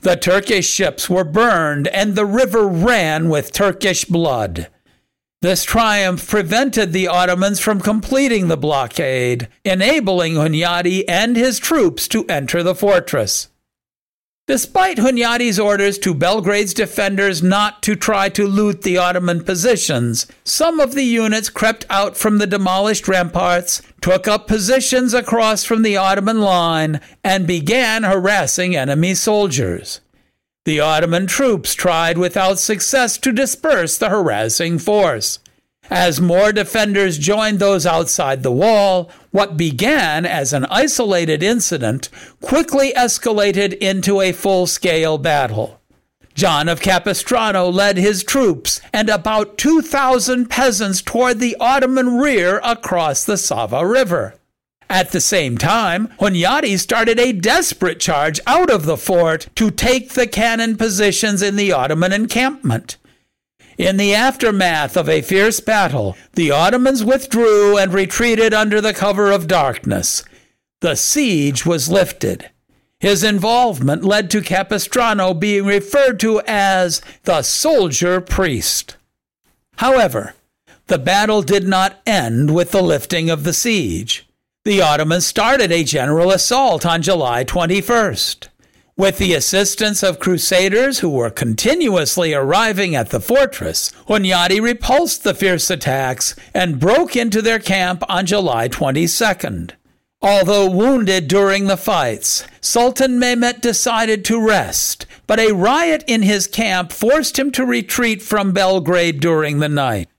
The 0.02 0.18
Turkish 0.18 0.68
ships 0.68 1.10
were 1.10 1.24
burned 1.24 1.88
and 1.88 2.16
the 2.16 2.26
river 2.26 2.68
ran 2.68 3.30
with 3.30 3.54
Turkish 3.54 4.04
blood. 4.04 4.68
This 5.42 5.64
triumph 5.64 6.28
prevented 6.28 6.92
the 6.92 7.08
Ottomans 7.08 7.62
from 7.62 7.80
completing 7.80 8.50
the 8.50 8.58
blockade, 8.58 9.48
enabling 9.64 10.34
Hunyadi 10.34 11.06
and 11.08 11.38
his 11.38 11.60
troops 11.60 12.10
to 12.10 12.26
enter 12.26 12.62
the 12.62 12.76
fortress. 12.76 13.48
Despite 14.48 14.98
Hunyadi's 14.98 15.60
orders 15.60 15.98
to 16.00 16.14
Belgrade's 16.14 16.74
defenders 16.74 17.44
not 17.44 17.82
to 17.84 17.96
try 17.96 18.28
to 18.30 18.48
loot 18.48 18.82
the 18.82 18.98
Ottoman 18.98 19.44
positions, 19.44 20.26
some 20.44 20.80
of 20.80 20.94
the 20.94 21.04
units 21.04 21.50
crept 21.50 21.86
out 21.90 22.18
from 22.18 22.38
the 22.38 22.48
demolished 22.48 23.08
ramparts, 23.08 23.82
took 24.02 24.28
up 24.28 24.48
positions 24.48 25.14
across 25.14 25.64
from 25.64 25.84
the 25.84 25.96
Ottoman 25.96 26.42
line, 26.42 27.00
and 27.24 27.46
began 27.46 28.04
harassing 28.04 28.76
enemy 28.76 29.14
soldiers. 29.14 30.02
The 30.66 30.80
Ottoman 30.80 31.28
troops 31.28 31.74
tried 31.74 32.18
without 32.18 32.60
success 32.60 33.18
to 33.20 33.32
disperse 33.32 33.98
the 33.98 34.10
harassing 34.10 34.80
force. 34.80 35.40
As 35.92 36.22
more 36.22 36.54
defenders 36.54 37.18
joined 37.18 37.60
those 37.60 37.86
outside 37.86 38.44
the 38.44 38.52
wall, 38.52 39.12
what 39.32 39.58
began 39.58 40.26
as 40.26 40.54
an 40.54 40.66
isolated 40.68 41.44
incident 41.44 42.08
quickly 42.40 42.94
escalated 42.94 43.78
into 43.78 44.22
a 44.22 44.32
full 44.32 44.68
scale 44.68 45.18
battle. 45.18 45.82
John 46.34 46.70
of 46.70 46.80
Capistrano 46.80 47.70
led 47.70 47.98
his 47.98 48.24
troops 48.24 48.80
and 48.94 49.10
about 49.10 49.58
2,000 49.58 50.50
peasants 50.50 51.02
toward 51.02 51.40
the 51.40 51.58
Ottoman 51.60 52.18
rear 52.20 52.62
across 52.64 53.26
the 53.26 53.38
Sava 53.38 53.86
River. 53.86 54.36
At 54.90 55.12
the 55.12 55.20
same 55.20 55.58
time, 55.58 56.08
Hunyadi 56.22 56.80
started 56.80 57.20
a 57.20 57.34
desperate 57.34 58.00
charge 58.00 58.40
out 58.48 58.70
of 58.70 58.86
the 58.86 58.98
fort 58.98 59.48
to 59.56 59.70
take 59.70 60.12
the 60.12 60.28
cannon 60.28 60.78
positions 60.78 61.42
in 61.42 61.58
the 61.58 61.74
Ottoman 61.74 62.14
encampment. 62.14 62.96
In 63.82 63.98
the 63.98 64.14
aftermath 64.14 64.96
of 64.96 65.10
a 65.10 65.24
fierce 65.24 65.60
battle, 65.60 66.16
the 66.34 66.52
Ottomans 66.52 67.04
withdrew 67.04 67.80
and 67.80 67.92
retreated 67.92 68.54
under 68.54 68.80
the 68.80 68.94
cover 68.94 69.32
of 69.32 69.48
darkness. 69.48 70.24
The 70.82 70.94
siege 70.94 71.66
was 71.66 71.90
lifted. 71.90 72.52
His 73.00 73.24
involvement 73.24 74.04
led 74.06 74.30
to 74.30 74.42
Capistrano 74.44 75.34
being 75.34 75.66
referred 75.66 76.20
to 76.20 76.44
as 76.46 77.02
the 77.24 77.42
soldier 77.42 78.22
priest. 78.22 78.98
However, 79.78 80.36
the 80.86 81.00
battle 81.00 81.42
did 81.42 81.68
not 81.68 82.02
end 82.06 82.54
with 82.54 82.70
the 82.70 82.84
lifting 82.84 83.32
of 83.32 83.44
the 83.44 83.54
siege 83.54 84.28
the 84.64 84.80
Ottomans 84.80 85.26
started 85.26 85.72
a 85.72 85.84
general 85.84 86.30
assault 86.30 86.86
on 86.86 87.02
July 87.02 87.44
21st. 87.44 88.48
With 88.98 89.18
the 89.18 89.34
assistance 89.34 90.04
of 90.04 90.20
crusaders 90.20 91.00
who 91.00 91.10
were 91.10 91.30
continuously 91.30 92.34
arriving 92.34 92.94
at 92.94 93.10
the 93.10 93.22
fortress, 93.22 93.92
Hunyadi 94.08 94.62
repulsed 94.62 95.24
the 95.24 95.34
fierce 95.34 95.70
attacks 95.70 96.36
and 96.54 96.80
broke 96.80 97.16
into 97.16 97.42
their 97.42 97.60
camp 97.60 98.04
on 98.10 98.26
July 98.26 98.68
22nd. 98.68 99.72
Although 100.22 100.70
wounded 100.70 101.28
during 101.28 101.66
the 101.66 101.78
fights, 101.78 102.46
Sultan 102.60 103.18
Mehmet 103.18 103.62
decided 103.62 104.24
to 104.26 104.46
rest, 104.46 105.08
but 105.26 105.40
a 105.40 105.54
riot 105.54 106.04
in 106.06 106.22
his 106.22 106.46
camp 106.46 106.92
forced 106.92 107.40
him 107.40 107.52
to 107.54 107.66
retreat 107.66 108.22
from 108.22 108.52
Belgrade 108.52 109.20
during 109.20 109.60
the 109.60 109.70
night. 109.70 110.10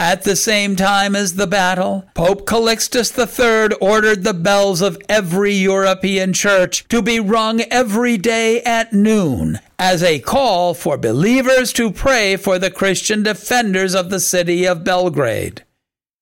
At 0.00 0.22
the 0.22 0.36
same 0.36 0.76
time 0.76 1.16
as 1.16 1.34
the 1.34 1.48
battle, 1.48 2.04
Pope 2.14 2.46
Calixtus 2.46 3.18
III 3.18 3.76
ordered 3.80 4.22
the 4.22 4.32
bells 4.32 4.80
of 4.80 4.96
every 5.08 5.52
European 5.52 6.32
church 6.32 6.86
to 6.86 7.02
be 7.02 7.18
rung 7.18 7.62
every 7.62 8.16
day 8.16 8.62
at 8.62 8.92
noon 8.92 9.58
as 9.76 10.04
a 10.04 10.20
call 10.20 10.72
for 10.72 10.96
believers 10.96 11.72
to 11.72 11.90
pray 11.90 12.36
for 12.36 12.60
the 12.60 12.70
Christian 12.70 13.24
defenders 13.24 13.92
of 13.92 14.08
the 14.08 14.20
city 14.20 14.66
of 14.66 14.84
Belgrade. 14.84 15.64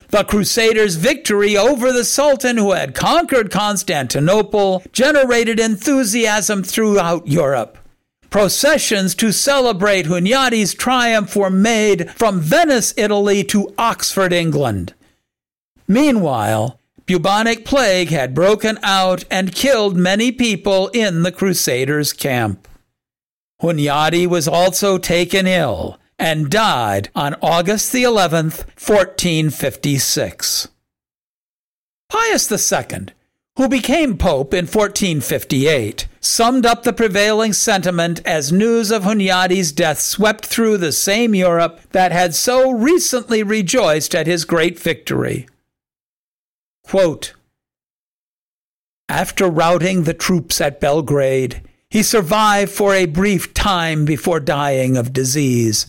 The 0.07 0.23
Crusaders' 0.23 0.95
victory 0.95 1.55
over 1.55 1.93
the 1.93 2.03
Sultan 2.03 2.57
who 2.57 2.71
had 2.71 2.95
conquered 2.95 3.51
Constantinople 3.51 4.81
generated 4.91 5.59
enthusiasm 5.59 6.63
throughout 6.63 7.27
Europe. 7.27 7.77
Processions 8.29 9.15
to 9.15 9.31
celebrate 9.31 10.05
Hunyadi's 10.05 10.73
triumph 10.73 11.35
were 11.35 11.49
made 11.49 12.11
from 12.11 12.41
Venice, 12.41 12.93
Italy 12.97 13.43
to 13.45 13.73
Oxford, 13.77 14.33
England. 14.33 14.93
Meanwhile, 15.87 16.79
bubonic 17.05 17.63
plague 17.63 18.09
had 18.09 18.33
broken 18.35 18.77
out 18.83 19.23
and 19.31 19.55
killed 19.55 19.95
many 19.95 20.31
people 20.31 20.89
in 20.89 21.23
the 21.23 21.31
Crusaders' 21.31 22.11
camp. 22.11 22.67
Hunyadi 23.61 24.27
was 24.27 24.47
also 24.47 24.97
taken 24.97 25.47
ill 25.47 25.97
and 26.19 26.49
died 26.49 27.09
on 27.15 27.35
August 27.41 27.91
the 27.91 28.03
11th, 28.03 28.65
1456. 28.77 30.67
Pius 32.09 32.51
II, 32.51 33.07
who 33.57 33.67
became 33.67 34.17
pope 34.17 34.53
in 34.53 34.65
1458, 34.65 36.07
summed 36.19 36.63
up 36.63 36.83
the 36.83 36.93
prevailing 36.93 37.51
sentiment 37.51 38.21
as 38.23 38.51
news 38.51 38.91
of 38.91 39.03
Hunyadi's 39.03 39.71
death 39.71 39.99
swept 39.99 40.45
through 40.45 40.77
the 40.77 40.91
same 40.91 41.33
Europe 41.33 41.81
that 41.91 42.11
had 42.11 42.35
so 42.35 42.69
recently 42.71 43.41
rejoiced 43.41 44.13
at 44.13 44.27
his 44.27 44.45
great 44.45 44.79
victory. 44.79 45.47
Quote, 46.83 47.33
After 49.09 49.47
routing 49.47 50.03
the 50.03 50.13
troops 50.13 50.61
at 50.61 50.79
Belgrade, 50.79 51.63
he 51.89 52.03
survived 52.03 52.71
for 52.71 52.93
a 52.93 53.07
brief 53.07 53.55
time 53.55 54.05
before 54.05 54.39
dying 54.39 54.95
of 54.95 55.13
disease. 55.13 55.87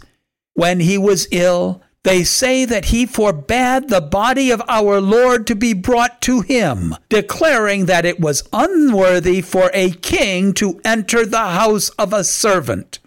When 0.54 0.80
he 0.80 0.96
was 0.96 1.28
ill, 1.30 1.82
they 2.04 2.24
say 2.24 2.64
that 2.64 2.86
he 2.86 3.04
forbade 3.04 3.88
the 3.88 4.00
body 4.00 4.50
of 4.50 4.62
our 4.68 5.00
Lord 5.00 5.46
to 5.48 5.54
be 5.54 5.72
brought 5.72 6.20
to 6.22 6.40
him, 6.40 6.94
declaring 7.08 7.86
that 7.86 8.04
it 8.04 8.20
was 8.20 8.48
unworthy 8.52 9.42
for 9.42 9.70
a 9.74 9.90
king 9.90 10.52
to 10.54 10.80
enter 10.84 11.26
the 11.26 11.38
house 11.38 11.90
of 11.90 12.12
a 12.12 12.24
servant. 12.24 12.98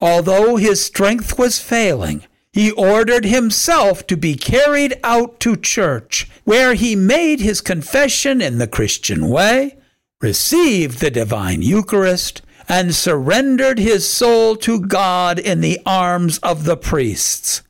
Although 0.00 0.56
his 0.56 0.84
strength 0.84 1.38
was 1.38 1.60
failing, 1.60 2.24
he 2.52 2.70
ordered 2.72 3.24
himself 3.24 4.06
to 4.08 4.16
be 4.16 4.34
carried 4.34 4.98
out 5.02 5.40
to 5.40 5.56
church, 5.56 6.28
where 6.44 6.74
he 6.74 6.94
made 6.94 7.40
his 7.40 7.60
confession 7.60 8.42
in 8.42 8.58
the 8.58 8.66
Christian 8.66 9.28
way, 9.28 9.78
received 10.20 11.00
the 11.00 11.10
divine 11.10 11.62
Eucharist, 11.62 12.42
and 12.68 12.94
surrendered 12.94 13.78
his 13.78 14.08
soul 14.08 14.56
to 14.56 14.80
God 14.80 15.38
in 15.38 15.60
the 15.60 15.80
arms 15.86 16.38
of 16.38 16.64
the 16.64 16.76
priests. 16.76 17.62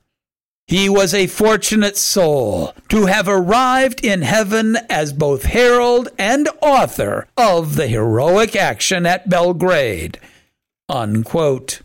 He 0.72 0.88
was 0.88 1.12
a 1.12 1.26
fortunate 1.26 1.98
soul 1.98 2.72
to 2.88 3.04
have 3.04 3.28
arrived 3.28 4.02
in 4.02 4.22
heaven 4.22 4.78
as 4.88 5.12
both 5.12 5.42
herald 5.42 6.08
and 6.18 6.48
author 6.62 7.26
of 7.36 7.76
the 7.76 7.88
heroic 7.88 8.56
action 8.56 9.04
at 9.04 9.28
Belgrade. 9.28 10.18
Unquote. 10.88 11.82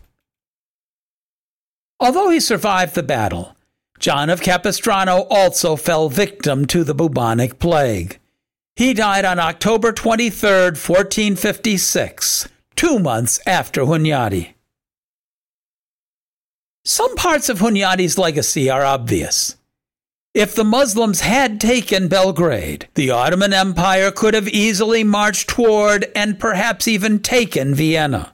Although 2.00 2.30
he 2.30 2.40
survived 2.40 2.96
the 2.96 3.04
battle, 3.04 3.58
John 4.00 4.30
of 4.30 4.40
Capistrano 4.40 5.28
also 5.30 5.76
fell 5.76 6.08
victim 6.08 6.66
to 6.68 6.86
the 6.86 6.96
bubonic 6.96 7.60
plague. 7.60 8.20
He 8.78 8.94
died 8.94 9.26
on 9.26 9.38
October 9.38 9.92
23, 9.92 10.50
1456, 10.50 12.48
two 12.78 13.00
months 13.00 13.42
after 13.46 13.82
Hunyadi. 13.82 14.54
Some 16.88 17.18
parts 17.18 17.50
of 17.50 17.60
Hunyadi's 17.60 18.18
legacy 18.18 18.70
are 18.70 18.86
obvious. 18.86 19.58
If 20.34 20.56
the 20.56 20.64
Muslims 20.64 21.20
had 21.20 21.60
taken 21.60 22.08
Belgrade, 22.08 22.88
the 22.94 23.12
Ottoman 23.12 23.52
Empire 23.52 24.10
could 24.10 24.34
have 24.34 24.48
easily 24.48 25.04
marched 25.04 25.50
toward 25.50 26.10
and 26.16 26.40
perhaps 26.40 26.88
even 26.88 27.20
taken 27.20 27.76
Vienna. 27.76 28.34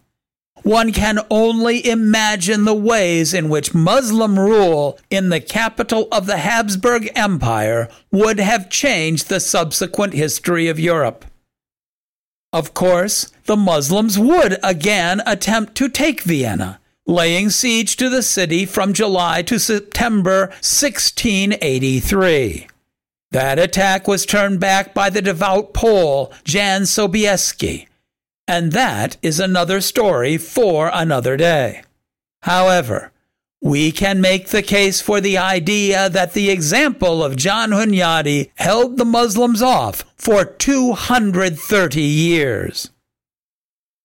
One 0.62 0.92
can 0.94 1.22
only 1.32 1.84
imagine 1.84 2.66
the 2.66 2.76
ways 2.76 3.34
in 3.34 3.50
which 3.50 3.74
Muslim 3.74 4.38
rule 4.38 5.00
in 5.10 5.30
the 5.30 5.42
capital 5.42 6.08
of 6.12 6.28
the 6.28 6.38
Habsburg 6.38 7.10
Empire 7.16 7.90
would 8.12 8.40
have 8.40 8.70
changed 8.70 9.30
the 9.30 9.40
subsequent 9.40 10.14
history 10.14 10.68
of 10.68 10.80
Europe. 10.80 11.26
Of 12.54 12.76
course, 12.76 13.32
the 13.46 13.58
Muslims 13.58 14.20
would 14.20 14.60
again 14.62 15.24
attempt 15.26 15.74
to 15.78 15.90
take 15.90 16.22
Vienna, 16.22 16.80
laying 17.06 17.50
siege 17.50 17.98
to 17.98 18.10
the 18.10 18.24
city 18.24 18.66
from 18.66 18.94
July 18.94 19.42
to 19.44 19.60
September 19.60 20.48
1683. 20.62 22.68
That 23.32 23.60
attack 23.60 24.08
was 24.08 24.26
turned 24.26 24.60
back 24.60 24.94
by 24.94 25.10
the 25.10 25.22
devout 25.22 25.74
Pole 25.74 26.32
Jan 26.44 26.84
Sobieski, 26.84 27.88
and 28.48 28.74
that 28.74 29.18
is 29.22 29.40
another 29.40 29.82
story 29.82 30.38
for 30.38 30.92
another 30.94 31.36
day. 31.36 31.82
However, 32.44 33.12
we 33.62 33.92
can 33.94 34.20
make 34.20 34.50
the 34.50 34.62
case 34.62 35.00
for 35.00 35.22
the 35.22 35.38
idea 35.38 36.10
that 36.10 36.34
the 36.34 36.50
example 36.50 37.24
of 37.24 37.38
John 37.38 37.72
Hunyadi 37.72 38.50
held 38.56 38.98
the 38.98 39.06
Muslims 39.06 39.62
off 39.62 40.04
for 40.18 40.44
230 40.44 42.02
years. 42.02 42.90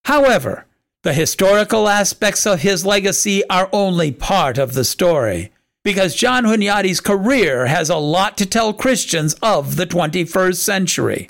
However, 0.05 0.67
the 1.03 1.13
historical 1.13 1.89
aspects 1.89 2.47
of 2.47 2.63
his 2.63 2.85
legacy 2.85 3.43
are 3.49 3.69
only 3.73 4.11
part 4.11 4.59
of 4.59 4.75
the 4.75 4.85
story, 4.85 5.53
because 5.85 6.15
John 6.15 6.45
Hunyadi's 6.45 7.01
career 7.01 7.67
has 7.67 7.89
a 7.89 7.97
lot 7.97 8.37
to 8.39 8.47
tell 8.47 8.73
Christians 8.73 9.35
of 9.43 9.77
the 9.77 9.87
21st 9.87 10.57
century. 10.57 11.29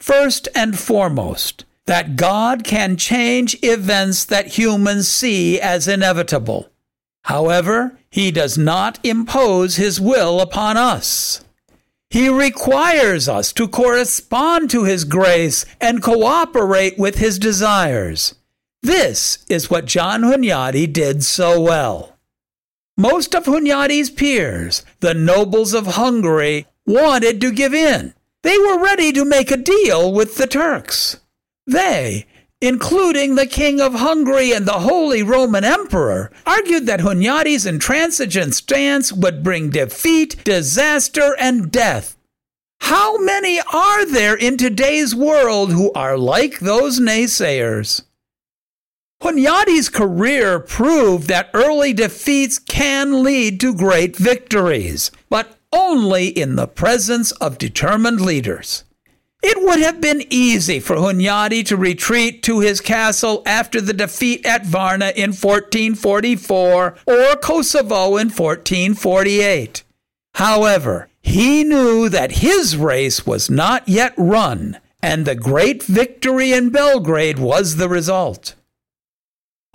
First 0.00 0.48
and 0.54 0.78
foremost, 0.78 1.64
that 1.86 2.16
God 2.16 2.64
can 2.64 2.96
change 2.96 3.56
events 3.62 4.24
that 4.24 4.58
humans 4.58 5.08
see 5.08 5.60
as 5.60 5.86
inevitable. 5.86 6.68
However, 7.24 7.98
he 8.10 8.30
does 8.30 8.58
not 8.58 8.98
impose 9.04 9.76
his 9.76 10.00
will 10.00 10.40
upon 10.40 10.76
us. 10.76 11.44
He 12.10 12.28
requires 12.28 13.28
us 13.28 13.52
to 13.54 13.68
correspond 13.68 14.70
to 14.70 14.84
his 14.84 15.04
grace 15.04 15.64
and 15.80 16.02
cooperate 16.02 16.98
with 16.98 17.18
his 17.18 17.38
desires. 17.38 18.34
This 18.82 19.44
is 19.48 19.70
what 19.70 19.86
John 19.86 20.22
Hunyadi 20.22 20.92
did 20.92 21.24
so 21.24 21.60
well. 21.60 22.16
Most 22.96 23.34
of 23.34 23.44
Hunyadi's 23.44 24.10
peers, 24.10 24.84
the 25.00 25.14
nobles 25.14 25.74
of 25.74 25.86
Hungary, 25.86 26.66
wanted 26.86 27.40
to 27.40 27.50
give 27.50 27.74
in. 27.74 28.14
They 28.42 28.56
were 28.58 28.82
ready 28.82 29.12
to 29.12 29.24
make 29.24 29.50
a 29.50 29.56
deal 29.56 30.12
with 30.12 30.36
the 30.36 30.46
Turks. 30.46 31.18
They, 31.66 32.26
including 32.60 33.34
the 33.34 33.46
King 33.46 33.80
of 33.80 33.94
Hungary 33.94 34.52
and 34.52 34.66
the 34.66 34.80
Holy 34.80 35.22
Roman 35.22 35.64
Emperor, 35.64 36.30
argued 36.46 36.86
that 36.86 37.00
Hunyadi's 37.00 37.66
intransigent 37.66 38.54
stance 38.54 39.12
would 39.12 39.42
bring 39.42 39.70
defeat, 39.70 40.42
disaster, 40.44 41.36
and 41.38 41.70
death. 41.70 42.16
How 42.80 43.18
many 43.18 43.60
are 43.72 44.06
there 44.06 44.36
in 44.36 44.56
today's 44.56 45.14
world 45.14 45.72
who 45.72 45.92
are 45.92 46.16
like 46.16 46.60
those 46.60 47.00
naysayers? 47.00 48.02
Hunyadi's 49.22 49.88
career 49.88 50.60
proved 50.60 51.28
that 51.28 51.50
early 51.54 51.92
defeats 51.92 52.58
can 52.58 53.22
lead 53.22 53.60
to 53.60 53.74
great 53.74 54.16
victories, 54.16 55.10
but 55.30 55.56
only 55.72 56.28
in 56.28 56.56
the 56.56 56.66
presence 56.66 57.32
of 57.32 57.58
determined 57.58 58.20
leaders. 58.20 58.84
It 59.42 59.62
would 59.62 59.78
have 59.80 60.00
been 60.00 60.24
easy 60.28 60.80
for 60.80 60.96
Hunyadi 60.96 61.64
to 61.66 61.76
retreat 61.76 62.42
to 62.42 62.60
his 62.60 62.80
castle 62.80 63.42
after 63.46 63.80
the 63.80 63.92
defeat 63.92 64.44
at 64.44 64.66
Varna 64.66 65.12
in 65.14 65.30
1444 65.30 66.96
or 67.06 67.36
Kosovo 67.36 68.16
in 68.16 68.28
1448. 68.28 69.84
However, 70.34 71.08
he 71.22 71.64
knew 71.64 72.08
that 72.08 72.42
his 72.42 72.76
race 72.76 73.24
was 73.24 73.48
not 73.48 73.88
yet 73.88 74.14
run, 74.18 74.78
and 75.00 75.24
the 75.24 75.36
great 75.36 75.82
victory 75.82 76.52
in 76.52 76.70
Belgrade 76.70 77.38
was 77.38 77.76
the 77.76 77.88
result. 77.88 78.55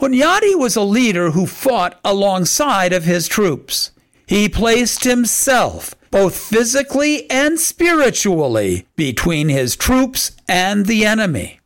Hunyadi 0.01 0.55
was 0.57 0.75
a 0.75 0.81
leader 0.81 1.29
who 1.29 1.45
fought 1.45 1.99
alongside 2.03 2.91
of 2.91 3.03
his 3.03 3.27
troops. 3.27 3.91
He 4.25 4.49
placed 4.49 5.03
himself, 5.03 5.93
both 6.09 6.35
physically 6.35 7.29
and 7.29 7.59
spiritually, 7.59 8.87
between 8.95 9.49
his 9.49 9.75
troops 9.75 10.31
and 10.47 10.87
the 10.87 11.05
enemy. 11.05 11.59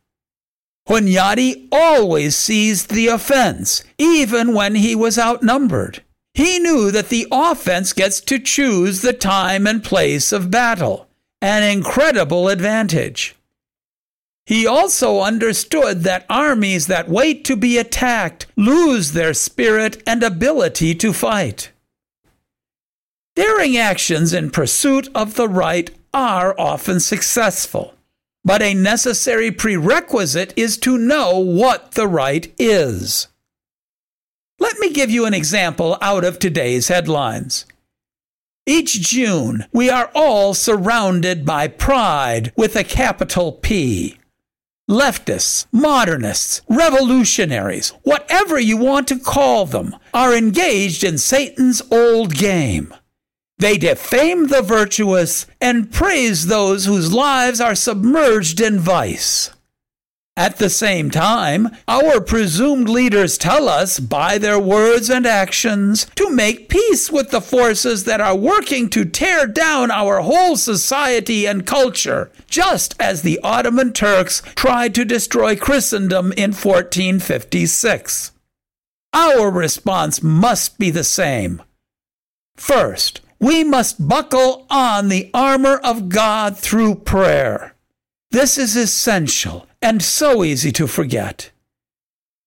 Hunyadi 0.86 1.66
always 1.72 2.36
seized 2.36 2.90
the 2.90 3.06
offense, 3.06 3.82
even 3.96 4.52
when 4.52 4.74
he 4.74 4.94
was 4.94 5.18
outnumbered. 5.18 6.02
He 6.34 6.58
knew 6.58 6.90
that 6.90 7.08
the 7.08 7.26
offense 7.32 7.94
gets 7.94 8.20
to 8.20 8.38
choose 8.38 9.00
the 9.00 9.14
time 9.14 9.66
and 9.66 9.82
place 9.82 10.30
of 10.30 10.50
battle, 10.50 11.08
an 11.40 11.62
incredible 11.62 12.50
advantage. 12.50 13.34
He 14.46 14.64
also 14.64 15.22
understood 15.22 16.02
that 16.02 16.24
armies 16.30 16.86
that 16.86 17.08
wait 17.08 17.44
to 17.46 17.56
be 17.56 17.78
attacked 17.78 18.46
lose 18.54 19.10
their 19.10 19.34
spirit 19.34 20.00
and 20.06 20.22
ability 20.22 20.94
to 20.94 21.12
fight. 21.12 21.72
Daring 23.34 23.76
actions 23.76 24.32
in 24.32 24.50
pursuit 24.50 25.08
of 25.16 25.34
the 25.34 25.48
right 25.48 25.90
are 26.14 26.54
often 26.58 27.00
successful, 27.00 27.94
but 28.44 28.62
a 28.62 28.72
necessary 28.72 29.50
prerequisite 29.50 30.54
is 30.56 30.78
to 30.78 30.96
know 30.96 31.36
what 31.38 31.92
the 31.92 32.06
right 32.06 32.54
is. 32.56 33.26
Let 34.60 34.78
me 34.78 34.90
give 34.92 35.10
you 35.10 35.26
an 35.26 35.34
example 35.34 35.98
out 36.00 36.24
of 36.24 36.38
today's 36.38 36.86
headlines. 36.86 37.66
Each 38.64 39.00
June, 39.00 39.66
we 39.72 39.90
are 39.90 40.10
all 40.14 40.54
surrounded 40.54 41.44
by 41.44 41.66
pride 41.66 42.52
with 42.56 42.76
a 42.76 42.84
capital 42.84 43.52
P. 43.52 44.18
Leftists, 44.88 45.66
modernists, 45.72 46.62
revolutionaries, 46.68 47.88
whatever 48.04 48.56
you 48.56 48.76
want 48.76 49.08
to 49.08 49.18
call 49.18 49.66
them, 49.66 49.96
are 50.14 50.32
engaged 50.32 51.02
in 51.02 51.18
Satan's 51.18 51.82
old 51.90 52.34
game. 52.34 52.94
They 53.58 53.78
defame 53.78 54.46
the 54.46 54.62
virtuous 54.62 55.46
and 55.60 55.90
praise 55.90 56.46
those 56.46 56.84
whose 56.84 57.12
lives 57.12 57.60
are 57.60 57.74
submerged 57.74 58.60
in 58.60 58.78
vice. 58.78 59.50
At 60.38 60.58
the 60.58 60.68
same 60.68 61.10
time, 61.10 61.70
our 61.88 62.20
presumed 62.20 62.90
leaders 62.90 63.38
tell 63.38 63.70
us 63.70 63.98
by 63.98 64.36
their 64.36 64.58
words 64.58 65.08
and 65.08 65.26
actions 65.26 66.06
to 66.16 66.28
make 66.28 66.68
peace 66.68 67.10
with 67.10 67.30
the 67.30 67.40
forces 67.40 68.04
that 68.04 68.20
are 68.20 68.36
working 68.36 68.90
to 68.90 69.06
tear 69.06 69.46
down 69.46 69.90
our 69.90 70.20
whole 70.20 70.56
society 70.56 71.46
and 71.46 71.66
culture, 71.66 72.30
just 72.50 72.94
as 73.00 73.22
the 73.22 73.40
Ottoman 73.42 73.94
Turks 73.94 74.42
tried 74.54 74.94
to 74.96 75.06
destroy 75.06 75.56
Christendom 75.56 76.32
in 76.32 76.52
1456. 76.52 78.32
Our 79.14 79.50
response 79.50 80.22
must 80.22 80.78
be 80.78 80.90
the 80.90 81.04
same. 81.04 81.62
First, 82.58 83.22
we 83.40 83.64
must 83.64 84.06
buckle 84.06 84.66
on 84.68 85.08
the 85.08 85.30
armor 85.32 85.78
of 85.78 86.10
God 86.10 86.58
through 86.58 86.96
prayer. 86.96 87.75
This 88.30 88.58
is 88.58 88.76
essential 88.76 89.66
and 89.80 90.02
so 90.02 90.42
easy 90.44 90.72
to 90.72 90.86
forget. 90.86 91.50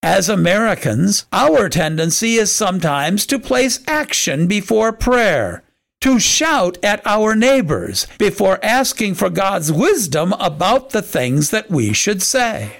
As 0.01 0.29
Americans, 0.29 1.25
our 1.33 1.67
tendency 1.67 2.35
is 2.35 2.51
sometimes 2.51 3.25
to 3.25 3.39
place 3.39 3.81
action 3.87 4.47
before 4.47 4.93
prayer, 4.93 5.63
to 6.01 6.19
shout 6.19 6.77
at 6.83 7.05
our 7.05 7.35
neighbors 7.35 8.07
before 8.17 8.63
asking 8.63 9.15
for 9.15 9.29
God's 9.29 9.71
wisdom 9.71 10.33
about 10.33 10.91
the 10.91 11.01
things 11.01 11.49
that 11.49 11.69
we 11.69 11.91
should 11.91 12.21
say. 12.21 12.77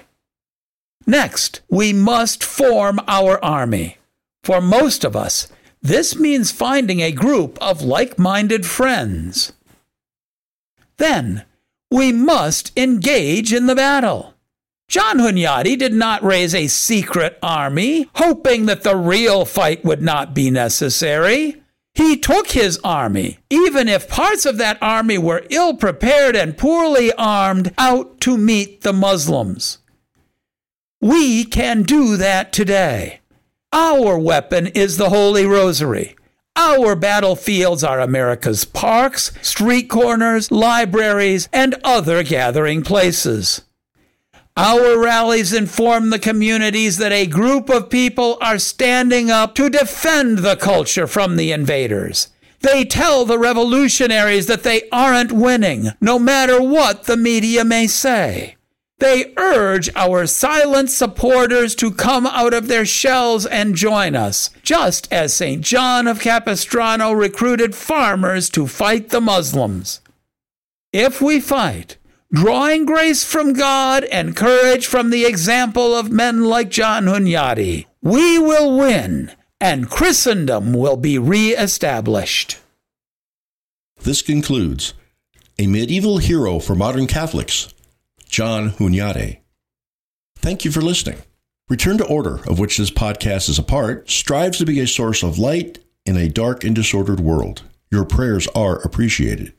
Next, 1.06 1.60
we 1.68 1.92
must 1.92 2.42
form 2.42 3.00
our 3.06 3.42
army. 3.44 3.98
For 4.42 4.60
most 4.60 5.04
of 5.04 5.14
us, 5.14 5.48
this 5.82 6.16
means 6.16 6.50
finding 6.52 7.00
a 7.00 7.12
group 7.12 7.58
of 7.60 7.82
like 7.82 8.18
minded 8.18 8.64
friends. 8.64 9.52
Then, 10.96 11.44
we 11.90 12.12
must 12.12 12.76
engage 12.78 13.52
in 13.52 13.66
the 13.66 13.74
battle. 13.74 14.34
John 14.88 15.18
Hunyadi 15.18 15.78
did 15.78 15.92
not 15.92 16.22
raise 16.22 16.54
a 16.54 16.66
secret 16.66 17.38
army, 17.42 18.08
hoping 18.16 18.66
that 18.66 18.82
the 18.82 18.96
real 18.96 19.44
fight 19.44 19.84
would 19.84 20.02
not 20.02 20.34
be 20.34 20.50
necessary. 20.50 21.62
He 21.94 22.16
took 22.16 22.50
his 22.50 22.78
army, 22.82 23.38
even 23.50 23.88
if 23.88 24.08
parts 24.08 24.46
of 24.46 24.58
that 24.58 24.78
army 24.82 25.18
were 25.18 25.46
ill 25.50 25.74
prepared 25.74 26.34
and 26.34 26.58
poorly 26.58 27.12
armed, 27.12 27.72
out 27.78 28.20
to 28.22 28.36
meet 28.36 28.82
the 28.82 28.92
Muslims. 28.92 29.78
We 31.00 31.44
can 31.44 31.82
do 31.82 32.16
that 32.16 32.52
today. 32.52 33.20
Our 33.72 34.18
weapon 34.18 34.68
is 34.68 34.96
the 34.96 35.10
Holy 35.10 35.46
Rosary. 35.46 36.16
Our 36.56 36.94
battlefields 36.94 37.82
are 37.82 38.00
America's 38.00 38.64
parks, 38.64 39.32
street 39.40 39.88
corners, 39.88 40.50
libraries, 40.50 41.48
and 41.52 41.74
other 41.84 42.22
gathering 42.22 42.82
places. 42.82 43.62
Our 44.56 45.00
rallies 45.00 45.52
inform 45.52 46.10
the 46.10 46.18
communities 46.18 46.98
that 46.98 47.12
a 47.12 47.26
group 47.26 47.70
of 47.70 47.88
people 47.88 48.36
are 48.42 48.58
standing 48.58 49.30
up 49.30 49.54
to 49.54 49.70
defend 49.70 50.38
the 50.38 50.56
culture 50.56 51.06
from 51.06 51.36
the 51.36 51.52
invaders. 51.52 52.28
They 52.60 52.84
tell 52.84 53.24
the 53.24 53.38
revolutionaries 53.38 54.46
that 54.48 54.62
they 54.62 54.88
aren't 54.90 55.32
winning, 55.32 55.88
no 56.00 56.18
matter 56.18 56.60
what 56.60 57.04
the 57.04 57.16
media 57.16 57.64
may 57.64 57.86
say. 57.86 58.56
They 59.00 59.32
urge 59.38 59.88
our 59.96 60.26
silent 60.26 60.90
supporters 60.90 61.74
to 61.76 61.90
come 61.90 62.26
out 62.26 62.52
of 62.52 62.68
their 62.68 62.84
shells 62.84 63.46
and 63.46 63.74
join 63.74 64.14
us, 64.14 64.50
just 64.62 65.10
as 65.10 65.32
St. 65.32 65.64
John 65.64 66.06
of 66.06 66.20
Capistrano 66.20 67.10
recruited 67.12 67.74
farmers 67.74 68.50
to 68.50 68.66
fight 68.66 69.08
the 69.08 69.22
Muslims. 69.22 70.02
If 70.92 71.22
we 71.22 71.40
fight, 71.40 71.96
drawing 72.30 72.84
grace 72.84 73.24
from 73.24 73.54
God 73.54 74.04
and 74.04 74.36
courage 74.36 74.86
from 74.86 75.08
the 75.08 75.24
example 75.24 75.94
of 75.94 76.10
men 76.10 76.44
like 76.44 76.68
John 76.68 77.06
Hunyadi, 77.06 77.86
we 78.02 78.38
will 78.38 78.76
win 78.76 79.32
and 79.60 79.88
Christendom 79.88 80.74
will 80.74 80.96
be 80.96 81.18
re-established. 81.18 82.58
This 84.02 84.20
concludes 84.20 84.92
A 85.58 85.66
Medieval 85.66 86.18
Hero 86.18 86.58
for 86.58 86.74
Modern 86.74 87.06
Catholics, 87.06 87.72
John 88.30 88.70
Hunyadi. 88.70 89.40
Thank 90.38 90.64
you 90.64 90.70
for 90.70 90.80
listening. 90.80 91.18
Return 91.68 91.98
to 91.98 92.06
Order, 92.06 92.40
of 92.48 92.58
which 92.58 92.78
this 92.78 92.90
podcast 92.90 93.48
is 93.48 93.58
a 93.58 93.62
part, 93.62 94.08
strives 94.08 94.58
to 94.58 94.64
be 94.64 94.80
a 94.80 94.86
source 94.86 95.22
of 95.22 95.38
light 95.38 95.78
in 96.06 96.16
a 96.16 96.28
dark 96.28 96.64
and 96.64 96.74
disordered 96.74 97.20
world. 97.20 97.62
Your 97.90 98.04
prayers 98.04 98.48
are 98.54 98.80
appreciated. 98.80 99.52